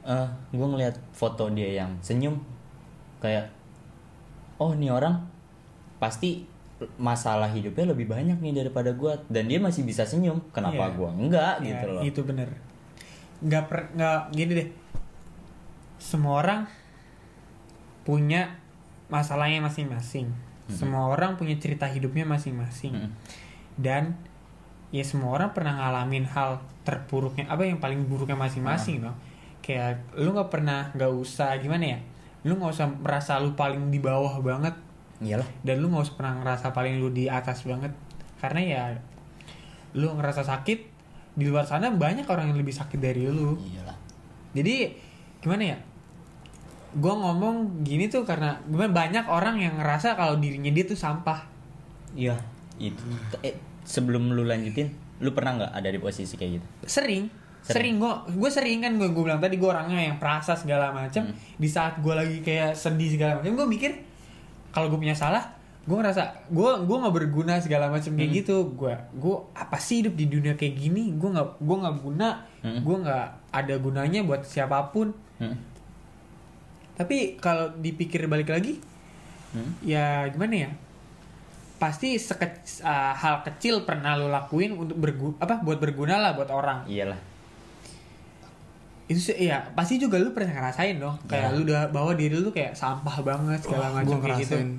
[0.05, 2.43] eh gue ngeliat foto dia yang senyum.
[3.23, 3.49] Kayak
[4.61, 5.25] oh nih orang
[5.99, 6.45] pasti
[6.99, 10.97] masalah hidupnya lebih banyak nih daripada gua dan dia masih bisa senyum kenapa Iya.
[10.99, 12.49] gua enggak Ya, gitu loh Itu bener.
[13.41, 14.69] Nggak per, nggak gini deh.
[15.97, 16.61] Semua orang
[18.05, 18.61] punya
[19.09, 20.29] masalahnya masing-masing.
[20.65, 22.93] Semua orang punya cerita hidupnya masing-masing.
[22.97, 23.11] Mm-mm.
[23.77, 24.17] Dan
[24.89, 29.17] ya semua orang pernah ngalamin hal terburuknya apa yang paling buruknya masing-masing dong.
[29.61, 31.99] Kayak lu nggak pernah nggak usah gimana ya?
[32.45, 34.73] Lu nggak usah merasa lu paling di bawah banget
[35.25, 35.49] iyalah.
[35.65, 37.91] Dan lu nggak usah pernah ngerasa paling lu di atas banget.
[38.39, 38.83] Karena ya
[39.97, 40.79] lu ngerasa sakit
[41.35, 43.59] di luar sana banyak orang yang lebih sakit dari lu.
[43.59, 43.97] Iyalah.
[44.55, 44.75] Jadi
[45.43, 45.79] gimana ya?
[46.95, 51.43] Gue ngomong gini tuh karena gimana banyak orang yang ngerasa kalau dirinya dia tuh sampah.
[52.15, 52.39] Iya
[52.79, 53.03] itu.
[53.43, 56.67] Eh, sebelum lu lanjutin lu pernah nggak ada di posisi kayak gitu?
[56.87, 57.25] Sering.
[57.65, 57.97] Sering.
[57.97, 61.97] gue gue sering kan gue bilang tadi gue orangnya yang perasa segala macam di saat
[61.97, 63.93] gue lagi kayak sedih segala macam gue mikir
[64.75, 65.55] kalau gue punya salah
[65.85, 68.73] gue ngerasa gue gue nggak berguna segala macam kayak gitu.
[68.73, 71.13] Gue gue apa sih hidup di dunia kayak gini?
[71.13, 72.29] Gue nggak gue nggak guna.
[72.61, 72.81] Hmm.
[72.81, 75.13] gue nggak ada gunanya buat siapa pun.
[75.37, 75.59] Hmm.
[76.95, 78.79] tapi kalau dipikir balik lagi
[79.51, 79.71] Hmm.
[79.83, 80.71] ya gimana ya?
[81.77, 86.49] Pasti seke- uh, hal kecil pernah lo lakuin untuk bergu apa buat berguna lah buat
[86.49, 86.87] orang.
[86.87, 87.34] Iyalah
[89.05, 91.17] itu sih ya pasti juga lu pernah ngerasain dong.
[91.29, 91.55] Kayak Ya.
[91.57, 94.57] lu udah bawa diri lu kayak sampah banget segala macam gua kayak gitu.
[94.57, 94.71] ngerasain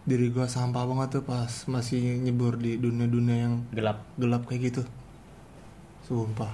[0.00, 4.00] diri gue sampah banget tuh pas masih nyebur di dunia-dunia yang gelap.
[4.16, 4.82] gelap kayak gitu.
[6.02, 6.50] Sumpah.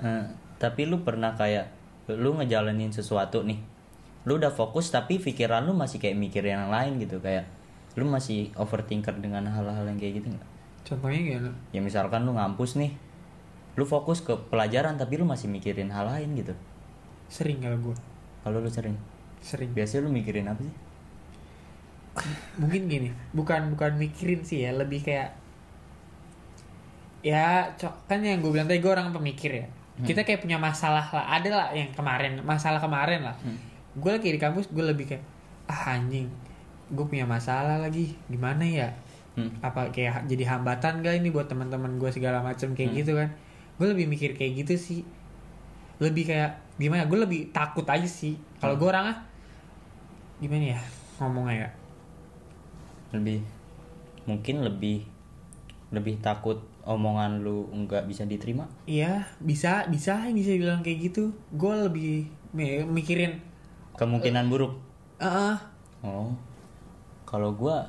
[0.00, 0.24] Eh,
[0.56, 1.68] tapi lu pernah kayak
[2.10, 3.60] lu ngejalanin sesuatu nih
[4.26, 7.48] lu udah fokus tapi pikiran lu masih kayak mikir yang lain gitu kayak
[7.96, 10.48] lu masih overthinker dengan hal-hal yang kayak gitu nggak?
[10.84, 11.50] Contohnya gimana?
[11.72, 12.92] Ya misalkan lu ngampus nih
[13.74, 16.54] lu fokus ke pelajaran tapi lu masih mikirin hal lain gitu.
[17.26, 17.96] Sering kalau gue
[18.40, 18.96] kalau lu sering?
[19.38, 19.70] Sering.
[19.70, 20.74] Biasanya lu mikirin apa sih?
[22.58, 25.30] Mungkin gini bukan bukan mikirin sih ya lebih kayak
[27.20, 29.66] ya co- kan yang gue bilang tadi gue orang pemikir ya.
[30.00, 33.36] Kita kayak punya masalah lah ada lah yang kemarin masalah kemarin lah.
[33.94, 35.24] Gue lagi di kampus gue lebih kayak
[35.68, 36.26] ah anjing
[36.90, 38.90] gue punya masalah lagi gimana ya?
[39.30, 39.46] Hmm.
[39.62, 43.30] apa kayak jadi hambatan gak ini buat teman-teman gue segala macam kayak gitu kan
[43.80, 45.00] gue lebih mikir kayak gitu sih.
[45.96, 48.36] Lebih kayak gimana gue lebih takut aja sih.
[48.60, 49.16] Kalau gue orangnya
[50.36, 50.80] gimana ya
[51.16, 51.70] ngomongnya ya?
[53.16, 53.40] Lebih
[54.28, 55.08] mungkin lebih
[55.90, 58.68] lebih takut omongan lu nggak bisa diterima.
[58.84, 61.32] Iya bisa bisa bisa bilang kayak gitu.
[61.56, 63.40] Gue lebih mi- mikirin
[63.96, 64.76] kemungkinan buruk.
[65.20, 65.56] ah ah.
[66.00, 66.32] oh
[67.28, 67.84] kalau gua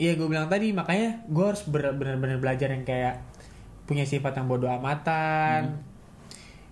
[0.00, 3.20] iya gue bilang tadi makanya gue harus bener-bener belajar yang kayak
[3.84, 5.82] punya sifat yang bodoh amatan.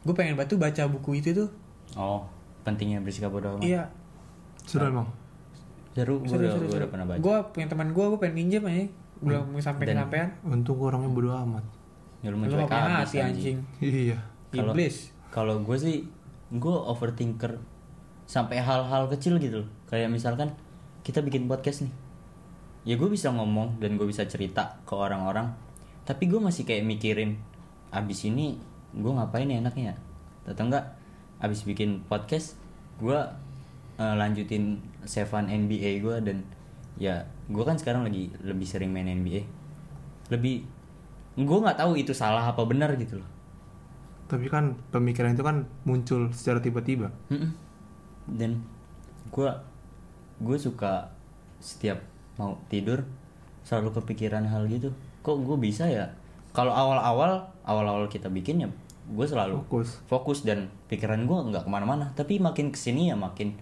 [0.07, 1.49] Gue pengen batu baca buku itu tuh.
[1.99, 2.25] Oh
[2.63, 3.65] pentingnya bersikap bodoh amat.
[3.65, 3.83] Iya.
[4.69, 5.09] Sudah emang.
[5.97, 6.79] Seru seru udah, seru seru.
[6.85, 7.19] udah pernah baca.
[7.21, 8.87] Gue punya teman gue gue pengen minjem aja.
[9.21, 11.65] Belum sampai Dan- kesampean untung gua orangnya bodo amat.
[12.21, 13.59] Ya, lu lu mencuek habis hati anjing.
[13.81, 14.19] iya.
[14.53, 15.15] Kalau- iblis.
[15.31, 15.97] kalau gue sih
[16.51, 17.63] gue overthinker
[18.27, 19.71] sampai hal-hal kecil gitu loh.
[19.89, 20.55] Kayak misalkan
[21.07, 21.95] kita bikin podcast nih.
[22.85, 25.53] Ya gue bisa ngomong dan gue bisa cerita ke orang-orang
[26.11, 27.39] tapi gue masih kayak mikirin
[27.95, 28.59] abis ini
[28.91, 29.95] gue ngapain ya enaknya?
[30.43, 30.99] Atau enggak
[31.39, 32.59] abis bikin podcast
[32.99, 33.15] gue
[34.03, 36.43] eh, lanjutin seven NBA gue dan
[36.99, 39.47] ya gue kan sekarang lagi lebih sering main NBA
[40.35, 40.67] lebih
[41.39, 43.31] gue nggak tahu itu salah apa benar gitu loh.
[44.27, 47.15] Tapi kan pemikiran itu kan muncul secara tiba-tiba.
[47.31, 47.55] Mm-mm.
[48.31, 48.63] dan
[49.31, 49.51] gue
[50.43, 51.15] gue suka
[51.63, 52.03] setiap
[52.35, 53.07] mau tidur
[53.63, 54.91] selalu kepikiran hal gitu
[55.21, 56.09] kok gue bisa ya?
[56.51, 58.69] Kalau awal-awal awal-awal kita bikin ya
[59.11, 59.89] gue selalu fokus.
[60.07, 62.15] fokus dan pikiran gue nggak ke mana-mana.
[62.15, 63.55] Tapi makin ke sini ya makin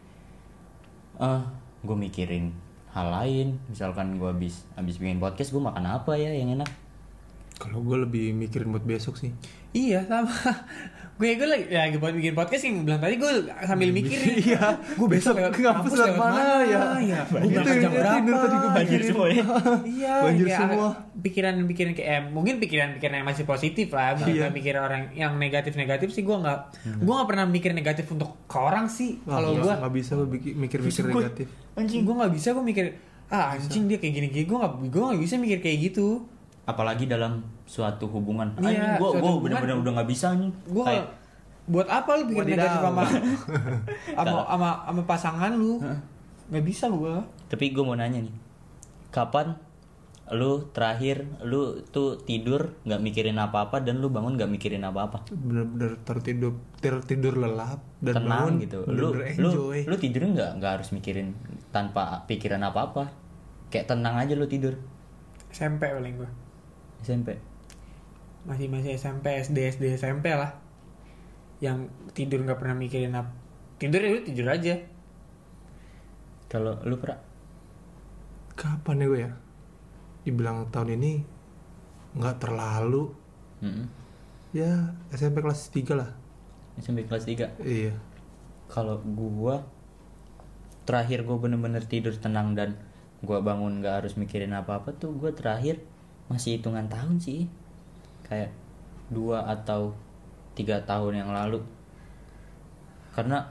[1.19, 1.43] eh
[1.85, 2.53] gue mikirin
[2.93, 3.59] hal lain.
[3.69, 6.71] Misalkan gue habis habis bikin podcast gue makan apa ya yang enak?
[7.59, 9.35] Kalau gue lebih mikirin buat besok sih.
[9.75, 10.31] Iya sama
[11.19, 14.14] gue gue lagi ya lagi buat bikin podcast yang bilang tadi gue sambil mikir
[14.47, 14.79] Iya.
[14.95, 16.81] gue besok lewat Kampus lewat mana ya?
[16.97, 17.21] ya.
[17.27, 19.45] Gue Itu berangkat jam berapa tidur tadi gue banjir semua ya.
[19.99, 20.89] Iya Banjir kayak semua.
[21.19, 24.47] pikiran-pikiran kayak eh, mungkin pikiran-pikiran yang masih positif lah bukan Iya.
[24.49, 26.59] mikir orang yang negatif-negatif sih gue nggak
[27.03, 31.03] gue nggak pernah mikir negatif untuk ke orang sih kalau gue nggak bisa gue mikir-mikir
[31.05, 31.47] negatif.
[31.75, 32.87] Anjing gue nggak bisa gue mikir
[33.29, 36.31] ah anjing dia kayak gini gini gue nggak gue nggak bisa mikir kayak gitu.
[36.62, 38.49] Apalagi dalam suatu hubungan.
[38.59, 41.12] Iya, gue gue bener-bener udah nggak bisa nih gue Kayak-
[41.69, 43.05] buat apa lu pikir negatif sama
[44.19, 45.77] sama sama sama pasangan lu?
[46.49, 47.12] Nggak bisa gue
[47.47, 48.33] Tapi gue mau nanya nih,
[49.09, 49.53] kapan
[50.29, 55.25] lu terakhir lu tuh tidur nggak mikirin apa-apa dan lu bangun nggak mikirin apa-apa?
[55.29, 58.79] bener-bener tertidur tertidur lelap dan Tenang bangun gitu.
[58.85, 61.33] Lu lu lu tidur nggak nggak harus mikirin
[61.69, 63.09] tanpa pikiran apa-apa.
[63.69, 64.73] Kayak tenang aja lu tidur.
[65.49, 66.29] SMP paling gue
[67.01, 67.37] SMP
[68.47, 70.59] masih masih SMP SD SD SMP lah.
[71.59, 74.74] Yang tidur nggak pernah mikirin apa tidur ya udah tidur aja.
[76.51, 77.16] Kalau lu pra?
[78.59, 79.30] Kapan ya gue ya?
[80.26, 81.12] Dibilang tahun ini
[82.18, 83.14] nggak terlalu.
[83.59, 83.91] Mm-mm.
[84.55, 86.11] ya SMP kelas 3 lah.
[86.78, 87.95] SMP kelas 3 iya.
[88.68, 89.66] Kalau gua
[90.86, 92.78] terakhir gua bener-bener tidur tenang dan
[93.22, 95.82] gua bangun nggak harus mikirin apa-apa tuh gua terakhir
[96.30, 97.51] masih hitungan tahun sih
[98.29, 98.53] kayak
[99.09, 99.93] dua atau
[100.53, 101.61] tiga tahun yang lalu.
[103.16, 103.43] Karena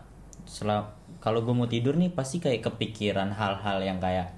[0.47, 0.87] setelah
[1.19, 4.31] kalau gue mau tidur nih pasti kayak kepikiran hal-hal yang kayak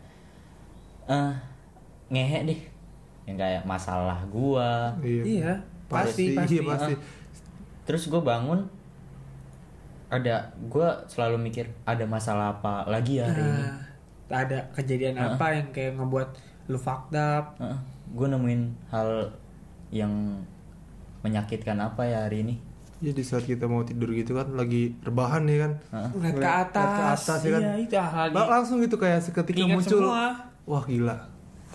[1.05, 1.33] eh
[2.09, 2.61] ngehe deh.
[3.29, 4.95] Yang kayak masalah gua.
[5.05, 5.59] Iya.
[5.89, 6.93] Pasti pasti iya pasti.
[7.89, 8.69] terus gue bangun
[10.13, 13.63] ada gue selalu mikir ada masalah apa lagi ya hari ini?
[13.65, 13.77] Nah,
[14.29, 16.29] ada kejadian apa yang kayak ngebuat
[16.69, 17.57] lu fucked up?
[18.13, 19.33] Gue nemuin hal
[19.89, 20.43] yang
[21.21, 22.55] menyakitkan apa ya hari ini?
[22.99, 25.71] Ya di saat kita mau tidur gitu kan lagi rebahan ya kan.
[25.89, 26.09] Heeh.
[26.11, 27.61] ngeliat ke Ngeliat atas, ke atas, ya kan?
[27.63, 27.95] iya itu
[28.51, 30.01] langsung gitu kayak seketika Keinget muncul.
[30.03, 30.23] semua.
[30.67, 31.17] wah gila.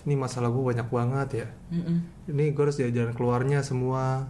[0.05, 1.47] Ini masalah gue banyak banget ya.
[1.73, 1.97] Mm-mm.
[2.29, 4.29] ini gue harus jalan keluarnya semua.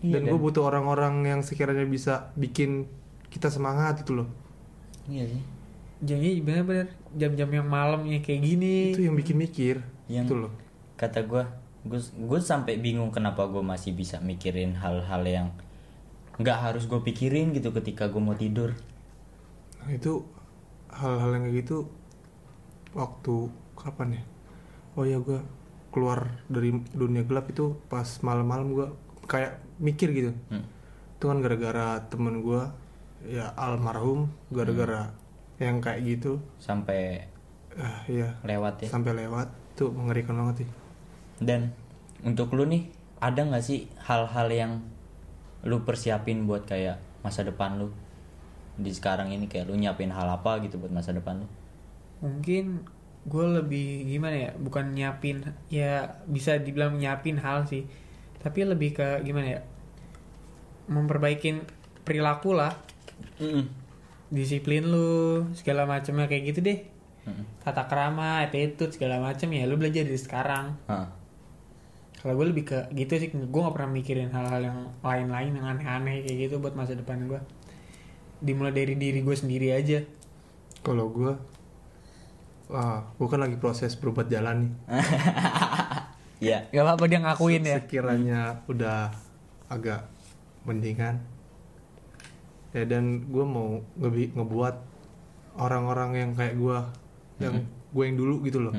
[0.00, 2.88] Iya, dan gue butuh orang-orang yang sekiranya bisa bikin
[3.28, 4.28] kita semangat itu loh.
[5.06, 5.42] Iya sih.
[6.02, 8.96] Jamnya bener-bener jam-jam yang malamnya kayak gini.
[8.96, 9.84] Itu yang bikin mikir.
[10.08, 10.52] Yang itu loh.
[10.96, 11.44] kata gue
[11.82, 15.48] gue gue sampai bingung kenapa gue masih bisa mikirin hal-hal yang
[16.38, 18.72] nggak harus gue pikirin gitu ketika gue mau tidur.
[19.82, 20.22] Nah itu
[20.94, 21.90] hal-hal yang kayak gitu
[22.94, 24.22] waktu kapan ya?
[24.94, 25.42] Oh ya gue
[25.90, 28.86] keluar dari dunia gelap itu pas malam-malam gue
[29.26, 30.32] kayak mikir gitu.
[30.50, 30.66] Hmm.
[31.22, 32.62] itu kan gara-gara temen gue
[33.30, 35.14] ya almarhum gara-gara
[35.58, 36.42] yang kayak gitu.
[36.58, 37.30] Sampai
[37.78, 38.38] ah iya.
[38.42, 38.88] lewat ya?
[38.90, 40.81] Sampai lewat tuh mengerikan banget sih
[41.42, 41.74] Dan
[42.22, 42.88] untuk lu nih,
[43.18, 44.72] ada nggak sih hal-hal yang
[45.66, 47.90] lu persiapin buat kayak masa depan lu?
[48.78, 51.48] Di sekarang ini kayak lu nyiapin hal apa gitu buat masa depan lu?
[52.22, 52.86] mungkin
[53.26, 57.82] gue lebih gimana ya bukan nyiapin ya bisa dibilang nyiapin hal sih
[58.38, 59.60] tapi lebih ke gimana ya
[60.86, 61.66] memperbaikin
[62.06, 62.74] perilaku lah
[64.30, 66.78] disiplin lu segala macamnya kayak gitu deh
[67.26, 67.62] Mm-mm.
[67.62, 70.74] tata kerama attitude segala macam ya lu belajar dari sekarang.
[72.22, 76.22] Kalau gue lebih ke gitu sih gue gak pernah mikirin hal-hal yang lain-lain yang aneh-aneh
[76.22, 77.42] kayak gitu buat masa depan gue
[78.38, 80.02] dimulai dari diri gue sendiri aja.
[80.82, 81.34] Kalau gue
[82.70, 84.72] wah gue kan lagi proses berobat jalan nih.
[86.42, 86.66] Iya.
[86.74, 87.78] gak apa-apa dia ngakuin ya.
[87.78, 89.14] Sekiranya udah
[89.70, 90.10] agak
[90.66, 91.22] mendingan.
[92.74, 94.74] Ya dan gue mau ngebi- ngebuat
[95.54, 96.78] orang-orang yang kayak gue
[97.38, 97.62] yang
[97.94, 98.74] gue yang dulu gitu loh.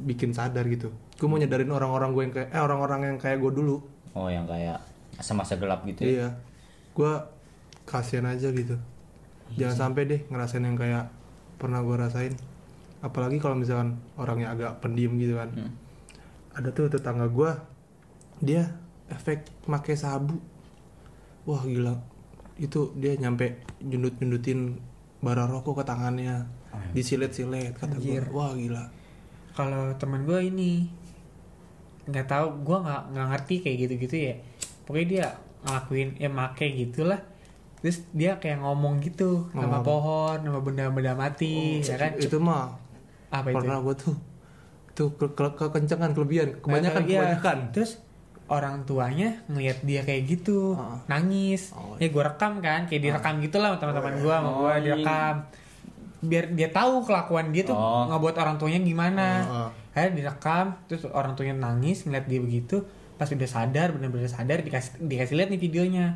[0.00, 0.90] Bikin sadar gitu.
[1.20, 3.76] Gue mau nyadarin orang-orang gue yang kayak eh orang-orang yang kayak gue dulu.
[4.16, 4.80] Oh yang kayak
[5.16, 6.08] masa-masa gelap gitu ya?
[6.08, 6.28] iya.
[6.96, 7.12] Gue
[7.84, 8.76] kasihan aja gitu.
[9.52, 11.12] Jangan sampai deh ngerasain yang kayak
[11.60, 12.34] pernah gue rasain.
[13.04, 15.52] Apalagi kalau misalkan orangnya agak pendiam gitu kan.
[15.52, 15.72] Hmm.
[16.52, 17.48] ada tuh tetangga gue
[18.44, 18.76] dia
[19.08, 20.36] efek pakai sabu.
[21.48, 21.96] Wah gila.
[22.60, 24.76] Itu dia nyampe nyundut nyundutin
[25.24, 26.44] bara rokok ke tangannya.
[26.92, 29.01] Disilet-silet kata gue wah gila
[29.52, 30.88] kalau teman gue ini
[32.02, 34.34] nggak tahu gue nggak nggak ngerti kayak gitu gitu ya.
[34.82, 35.26] Pokoknya dia
[35.62, 37.20] ngelakuin ya make gitulah.
[37.78, 39.82] Terus dia kayak ngomong gitu nama Ngomong.
[39.82, 42.14] pohon nama benda-benda mati ya kan?
[42.14, 42.78] itu mah
[43.28, 43.56] apa itu?
[43.58, 44.14] pernah gue tuh
[44.92, 47.18] tuh ke, ke, kekencangan kelebihan kebanyakan Iya.
[47.18, 47.58] kebanyakan.
[47.72, 47.98] Terus
[48.46, 50.98] orang tuanya ngelihat dia kayak gitu Heeh.
[51.08, 51.72] nangis.
[51.72, 54.68] Oh, ya gue rekam kan kayak direkam gitu lah sama teman-teman gue sama gue Oh,
[54.68, 54.78] iya.
[54.80, 55.34] direkam
[56.22, 58.06] biar dia tahu kelakuan dia tuh Oh.
[58.06, 59.26] ngebuat orang tuanya gimana.
[59.42, 59.68] Heeh.
[59.92, 62.80] akhirnya direkam terus orang tuanya nangis ngeliat dia begitu.
[63.12, 66.06] Pas udah sadar bener-bener sadar dikasih dikasih lihat nih videonya.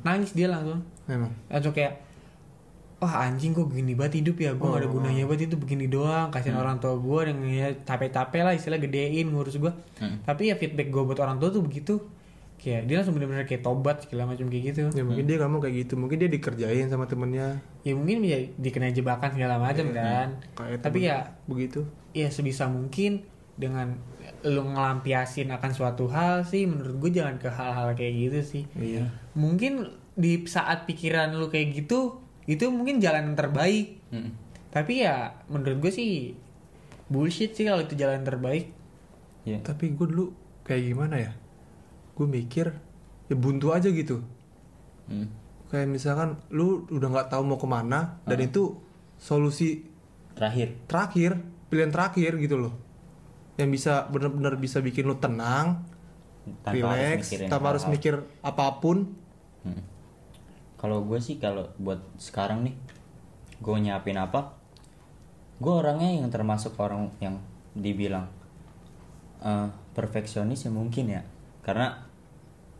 [0.00, 0.82] Nangis dia langsung.
[1.06, 1.30] Memang.
[1.46, 2.02] Langsung kayak
[2.96, 4.50] wah anjing kok gini banget hidup ya.
[4.52, 6.28] Gue gak ada gunanya banget itu begini doang.
[6.28, 10.16] Kasihan orang tua gue yang ya capek-capek lah istilah gedein ngurus gue Hmm.
[10.22, 12.00] tapi ya feedback gue buat orang tua tuh begitu
[12.60, 14.92] kayak dia langsung bener-bener kayak tobat segala macam kayak gitu.
[14.92, 15.94] Ya mungkin dia kamu kayak gitu.
[15.96, 17.64] Mungkin dia dikerjain sama temennya.
[17.82, 20.28] Ya mungkin bisa dikena jebakan segala macam kan.
[20.60, 21.88] kayak tapi ya begitu.
[22.12, 23.24] ya sebisa mungkin
[23.56, 23.96] dengan
[24.44, 28.64] lu ngelampiasin akan suatu hal sih menurut gue jangan ke hal-hal kayak gitu sih.
[28.76, 29.08] Iya.
[29.32, 33.96] Mungkin di saat pikiran lu kayak gitu itu mungkin jalan yang terbaik.
[34.10, 34.32] Mm-mm.
[34.70, 36.34] tapi ya menurut gue sih
[37.10, 38.70] bullshit sih kalau itu jalan terbaik.
[39.40, 39.64] Iya.
[39.64, 40.36] tapi gue dulu
[40.68, 41.32] kayak gimana ya
[42.12, 42.66] gue mikir
[43.26, 44.22] ya buntu aja gitu
[45.06, 45.26] Mm.
[45.66, 48.78] kayak misalkan lu udah nggak tahu mau ke mana dan itu
[49.18, 49.82] solusi
[50.32, 50.78] Terakhir.
[50.86, 51.30] terakhir
[51.66, 52.74] pilihan terakhir gitu loh
[53.54, 55.82] yang bisa bener-bener bisa bikin lu tenang
[56.62, 58.98] Tanpa harus relax mikirin tanpa harus mikir apa pun
[59.60, 59.82] Hmm.
[60.78, 62.72] Kalau gue sih kalau buat sekarang nih,
[63.58, 64.56] gue nyiapin apa?
[65.60, 67.36] Gue orangnya yang termasuk orang yang
[67.76, 68.24] dibilang
[69.40, 71.20] eh, perfeksionis ya mungkin ya,
[71.70, 72.02] karena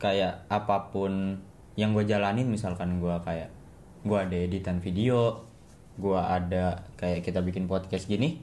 [0.03, 1.38] kayak apa pun
[1.78, 3.55] yang gue jalanin misalkan gue kayak
[4.03, 5.47] gue ada editan video,
[5.95, 8.43] gue ada kayak kita bikin podcast gini,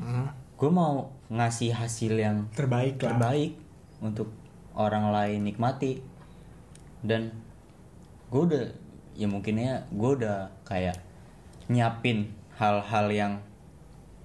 [0.00, 0.32] Hmm.
[0.56, 3.14] gue mau ngasih hasil yang Terbaik lah.
[3.14, 3.52] terbaik
[4.00, 4.30] untuk
[4.74, 6.00] orang lain nikmati
[7.04, 7.30] dan
[8.30, 8.64] gue udah
[9.12, 10.96] ya mungkinnya gue udah kayak
[11.68, 13.32] nyiapin hal-hal yang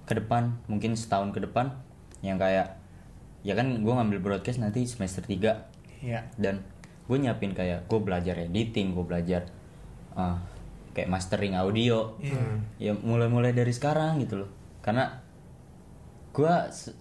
[0.08, 1.74] ke depan mungkin setahun ke depan
[2.24, 2.77] yang kayak
[3.48, 6.28] ya kan gue ngambil broadcast nanti semester 3 Iya.
[6.36, 6.60] dan
[7.08, 9.48] gue nyiapin kayak gue belajar editing gue belajar
[10.12, 10.36] ah,
[10.92, 12.14] kayak mastering audio.
[12.76, 14.50] Ya mulai-mulai dari sekarang gitu loh.
[14.82, 15.22] Karena
[16.34, 16.52] gue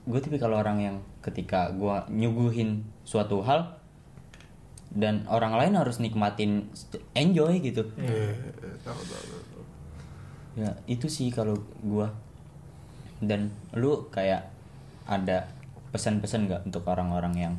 [0.08, 3.76] gue tipe kalau orang yang ketika gue nyuguhin suatu hal
[4.88, 6.72] dan orang lain harus nikmatin
[7.14, 7.84] enjoy gitu.
[7.92, 9.62] Tahu, tahu, tahu.
[10.58, 12.08] ya itu sih kalau gue
[13.22, 14.50] dan lu kayak
[15.06, 15.50] ada
[15.90, 17.54] pesan-pesan nggak untuk orang-orang yang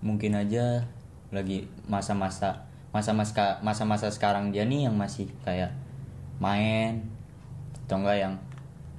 [0.00, 0.84] mungkin aja
[1.30, 5.70] lagi masa-masa masa-masa masa-masa sekarang dia nih yang masih kayak
[6.42, 7.06] main
[7.86, 8.34] atau enggak yang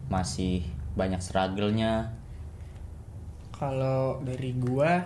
[0.07, 0.63] masih
[0.95, 2.11] banyak struggle-nya?
[3.51, 5.05] Kalau dari gua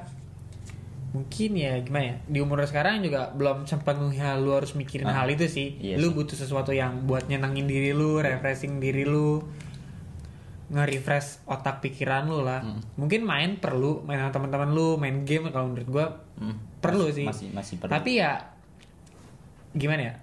[1.16, 5.32] mungkin ya gimana ya di umur sekarang juga belum sepenuhnya lu harus mikirin Ah, hal
[5.32, 5.80] itu sih.
[5.80, 6.16] iya lu sih.
[6.20, 9.40] butuh sesuatu yang buat nyenengin diri lu refreshing diri lu
[10.68, 12.60] nge-refresh otak pikiran lu lah.
[12.60, 12.82] Hmm.
[12.96, 16.06] mungkin main perlu main sama teman-teman lu main game kalau menurut gua
[16.36, 17.26] Hmm, perlu masih- sih.
[17.26, 17.92] masih masih perlu.
[17.92, 18.32] Tapi ya
[19.72, 20.14] gimana ya?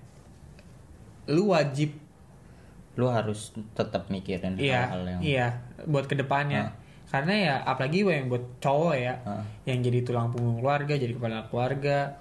[1.29, 1.95] Lu wajib.
[2.93, 5.47] Lu harus tetap mikirin iya hal-hal yang iya
[5.83, 6.73] buat ke depannya Ah.
[7.09, 9.41] karena ya apalagi yang buat cowok ya Ah.
[9.65, 12.21] yang jadi tulang punggung keluarga jadi kepala keluarga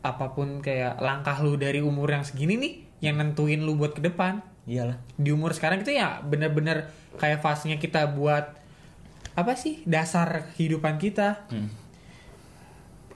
[0.00, 4.02] apa pun kayak langkah lu dari umur yang segini nih yang nentuin lu buat ke
[4.02, 4.42] depan.
[4.64, 4.98] Iyalah.
[5.14, 8.56] Di umur sekarang itu ya bener-bener kayak fasenya kita buat
[9.32, 11.46] apa sih dasar kehidupan kita.
[11.48, 11.70] Hmm.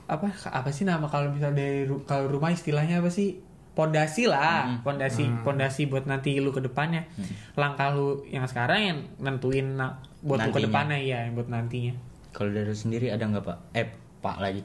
[0.08, 3.44] apa apa sih nama kalau misal dari kalau rumah istilahnya apa sih?
[3.76, 7.06] Pondasi lah pondasi pondasi buat nanti lu ke depannya.
[7.54, 10.66] Langkah lu yang sekarang yang nentuin na- buat lu ke Nantinya.
[10.66, 11.94] depannya ya yang buat nantinya.
[12.32, 13.58] Kalau dari lu sendiri ada nggak pak?
[13.72, 13.86] Eh
[14.18, 14.62] pak lagi.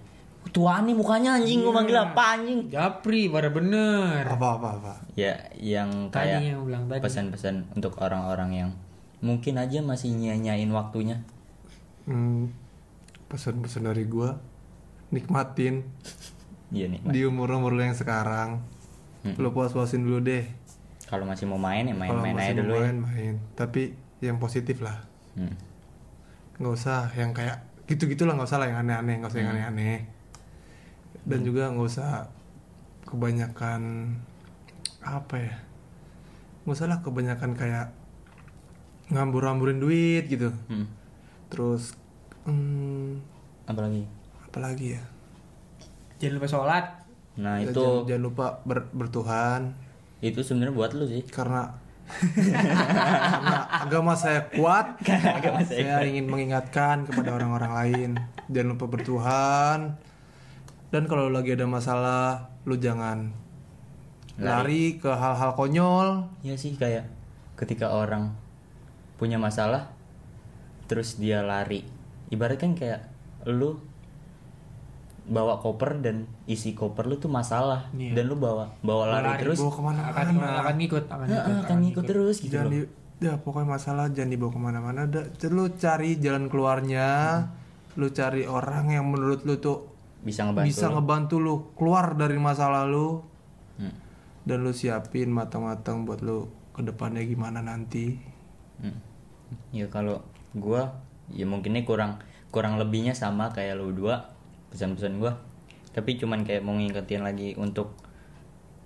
[0.49, 2.59] Tua nih mukanya anjing gua manggil apa anjing?
[2.67, 4.23] Japri pada bener.
[4.25, 4.93] Apa apa apa?
[5.13, 6.99] Ya yang tadi kayak yang bilang tadi.
[6.99, 8.69] pesan-pesan untuk orang-orang yang
[9.23, 11.23] mungkin aja masih nyanyain waktunya.
[12.03, 12.51] Hmm,
[13.25, 14.35] pesan-pesan dari gua
[15.09, 15.87] nikmatin.
[16.69, 18.59] Iya nih di umur umur yang sekarang
[19.23, 19.39] Hmm.
[19.39, 20.43] lu puas-puasin dulu deh.
[21.07, 22.91] Kalau masih mau main ya main-main aja dulu ya.
[22.91, 23.33] main main.
[23.55, 25.07] Tapi yang positif lah.
[25.33, 25.55] Hmm.
[26.53, 29.57] nggak usah yang kayak gitu-gitu lah nggak usah lah yang aneh-aneh nggak usah yang Hmm.
[29.71, 29.99] aneh-aneh.
[31.23, 32.27] Dan juga nggak usah
[33.05, 33.81] kebanyakan
[34.99, 35.55] apa ya
[36.63, 37.91] nggak usah lah kebanyakan kayak
[39.09, 40.53] ngambur-ngamburin duit gitu.
[40.67, 40.87] Hmm.
[41.47, 41.93] terus
[42.43, 43.21] hmm,
[43.65, 44.03] apalagi
[44.43, 45.03] apalagi ya?
[46.17, 46.85] Jangan lupa sholat.
[47.37, 47.77] Nah Ya, itu.
[47.77, 49.61] jangan, jangan lupa ber- bertuhan.
[50.23, 51.21] Itu sebenarnya buat lu sih.
[51.25, 54.97] Karena karena agama saya kuat.
[55.39, 58.09] Agama saya saya ingin mengingatkan kepada orang-orang lain.
[58.49, 59.79] Jangan lupa bertuhan.
[60.89, 63.33] Dan kalau lagi ada masalah lu jangan
[64.37, 66.29] lari, ke hal-hal konyol.
[66.41, 67.09] Ya sih kayak
[67.57, 68.33] ketika orang
[69.15, 69.93] punya masalah
[70.85, 71.85] terus dia lari.
[72.29, 73.07] Ibarat kan kayak
[73.47, 73.79] lu
[75.23, 78.11] bawa koper dan isi koper lu tuh masalah Iya.
[78.11, 79.57] dan lu bawa bawa lari, Lari, terus.
[79.63, 80.11] bawa ke mana-mana.
[80.11, 81.03] Akan akan ngikut.
[81.07, 81.53] akan ngikut.
[81.63, 82.73] akan ngikut terus gitu jangan loh.
[82.75, 82.79] di
[83.23, 85.01] ya pokoknya masalah jangan dibawa ke mana-mana.
[85.07, 87.07] Dah lu cari jalan keluarnya
[87.95, 89.87] lu cari orang yang menurut lu tuh
[90.25, 90.93] bisa ngebantu bisa lu.
[90.99, 93.23] ngebantu lu keluar dari masalah lu.
[93.73, 93.89] Hmm.
[94.45, 96.45] dan lu siapin matang-matang buat lu
[96.77, 98.19] ke depannya gimana nanti
[98.81, 98.97] Hmm.
[99.69, 102.21] Ya kalau gua ya mungkinnya kurang
[102.53, 104.33] kurang lebihnya sama kayak lu dua
[104.73, 105.37] pesan-pesan gua.
[105.93, 107.93] Tapi cuman kayak mau ngingetin lagi untuk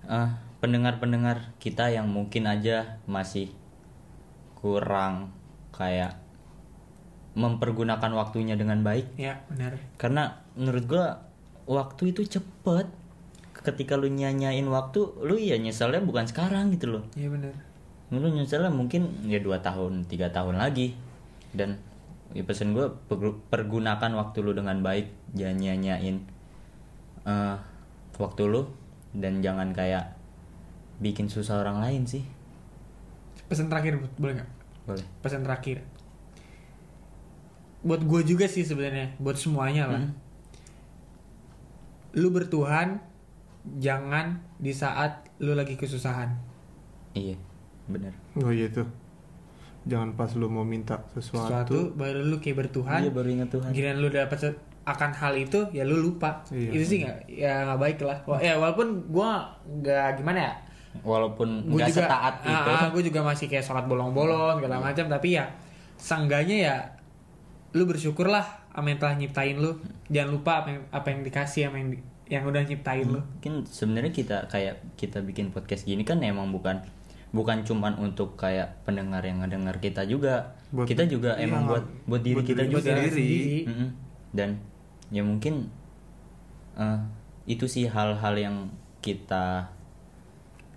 [0.07, 0.29] eh,
[0.59, 3.51] pendengar-pendengar kita yang mungkin aja masih
[4.57, 5.31] kurang
[5.71, 6.19] kayak
[7.37, 9.13] mempergunakan waktunya dengan baik.
[9.15, 9.77] Ya benar.
[9.95, 11.05] Karena menurut gua
[11.67, 12.87] waktu itu cepet.
[13.57, 17.03] Ketika lu nyanyain waktu lu ya nyeselnya bukan sekarang gitu loh.
[17.19, 17.66] Iya benar
[18.07, 20.95] lu nyeselnya mungkin ya dua tahun tiga tahun lagi.
[21.51, 21.75] Dan
[22.31, 22.87] ya pesan gue
[23.51, 26.23] pergunakan waktu lu dengan baik jangan nyanyain
[27.27, 27.55] eh,
[28.15, 28.71] waktu lu.
[29.11, 30.15] Dan jangan kayak
[31.03, 32.23] bikin susah orang lain sih.
[33.51, 34.51] Pesan terakhir boleh nggak?
[34.87, 35.05] Boleh.
[35.19, 35.83] Pesan terakhir.
[37.83, 40.03] Buat gue juga sih sebenarnya buat semuanya lah.
[40.03, 40.15] Hmm.
[42.17, 42.97] lu bertuhan
[43.77, 46.33] jangan di saat lu lagi kesusahan.
[47.13, 47.37] Iya
[47.87, 48.13] bener.
[48.37, 48.87] Oh iya tuh.
[49.87, 51.47] Jangan pas lu mau minta sesuatu.
[51.47, 51.77] Sesuatu.
[51.95, 52.99] baru lu kayak bertuhan.
[52.99, 53.71] Iya baru ingat Tuhan.
[53.71, 54.37] Giliran lu dapat
[54.87, 56.43] akan hal itu ya lu lupa.
[56.51, 56.71] Iya.
[56.75, 58.19] itu sih nggak ya nggak baik lah.
[58.39, 60.53] Ya walaupun gua nggak gimana ya?
[61.03, 62.71] Walaupun gue nggak juga setaat itu.
[62.95, 65.05] gue juga masih kayak sholat bolong-bolong segala macam.
[65.07, 65.45] Tapi ya
[65.95, 66.75] sangganya ya
[67.75, 69.71] lu bersyukurlah sama yang telah nyiptain lu.
[70.09, 73.21] Jangan lupa apa yang apa yang dikasih sama yang di- yang udah nyiptain lu.
[73.23, 76.83] Mungkin sebenarnya kita kayak kita bikin podcast gini kan emang bukan
[77.29, 81.83] bukan cuman untuk kayak pendengar yang ngedengar kita juga Buat- kita juga iya, emang buat
[82.05, 83.09] buat diri buat kita diri juga sendiri.
[83.11, 83.59] sendiri.
[83.65, 83.89] Mm-mm.
[84.31, 84.49] dan
[85.09, 85.67] ya mungkin
[86.73, 86.99] eh,
[87.45, 88.55] itu sih hal-hal yang
[88.99, 89.67] kita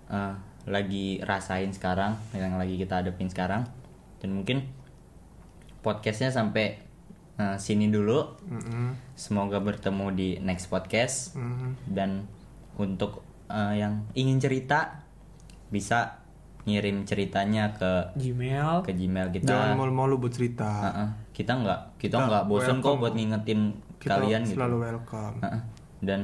[0.07, 0.35] eh,
[0.65, 3.63] lagi rasain sekarang yang lagi kita hadapin sekarang
[4.19, 4.67] dan mungkin
[5.81, 6.77] podcastnya sampai
[7.35, 9.15] eh, sini dulu Mm-mm.
[9.15, 11.79] semoga bertemu di next podcast Mm.
[11.87, 12.27] dan
[12.75, 15.03] untuk eh, yang ingin cerita
[15.67, 16.20] bisa
[16.71, 19.51] ngirim ceritanya ke Gmail ke Gmail kita.
[19.51, 20.69] Jangan malu-malu buat cerita.
[20.87, 21.09] Heeh.
[21.31, 23.01] kita nggak kita nggak bosan kok welcome.
[23.01, 23.59] buat ngingetin
[23.99, 24.55] Kita kalian gitu.
[24.57, 25.35] selalu welcome.
[25.43, 25.61] Heeh.
[26.01, 26.19] Dan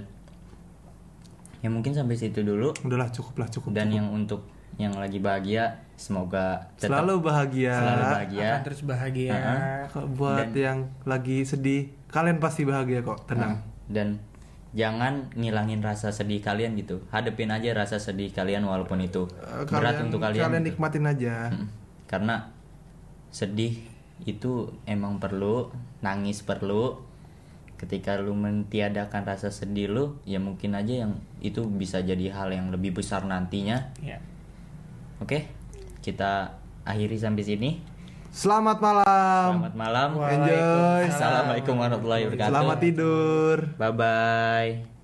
[1.61, 2.71] ya mungkin sampai situ dulu.
[2.85, 3.75] Udahlah cukup lah cukup.
[3.75, 3.97] Dan cukup.
[3.97, 4.41] yang untuk
[4.77, 7.73] yang lagi bahagia semoga tetap selalu bahagia.
[7.73, 8.45] selalu bahagia.
[8.45, 9.79] akan terus bahagia Heeh.
[9.89, 13.25] Kok buat yang lagi sedih, kalian pasti bahagia kok.
[13.25, 13.57] Tenang.
[13.57, 14.21] Nah, dan
[14.76, 17.03] jangan ngilangin rasa sedih kalian gitu.
[17.11, 20.47] Hadepin aja rasa sedih kalian walaupun itu Eh, berat untuk kalian.
[20.51, 20.68] Kalian gitu.
[20.76, 21.36] nikmatin aja.
[21.51, 21.68] Mm.
[22.07, 22.36] Karena
[23.32, 23.80] sedih
[24.26, 25.70] itu emang perlu,
[26.01, 27.03] nangis perlu.
[27.78, 32.74] Ketika lu mentiadakan rasa sedih lu, ya mungkin aja yang itu bisa jadi hal yang
[32.74, 33.93] lebih besar nantinya.
[34.01, 34.18] ya
[35.22, 35.45] Oke,
[36.01, 37.70] kita akhiri sampai sini.
[38.38, 39.49] Selamat malam.
[39.65, 40.09] Selamat malam.
[40.29, 41.03] Enjoy.
[41.09, 42.51] Assalamualaikum warahmatullahi wabarakatuh.
[42.53, 43.57] Selamat tidur.
[43.81, 44.96] Bye bye.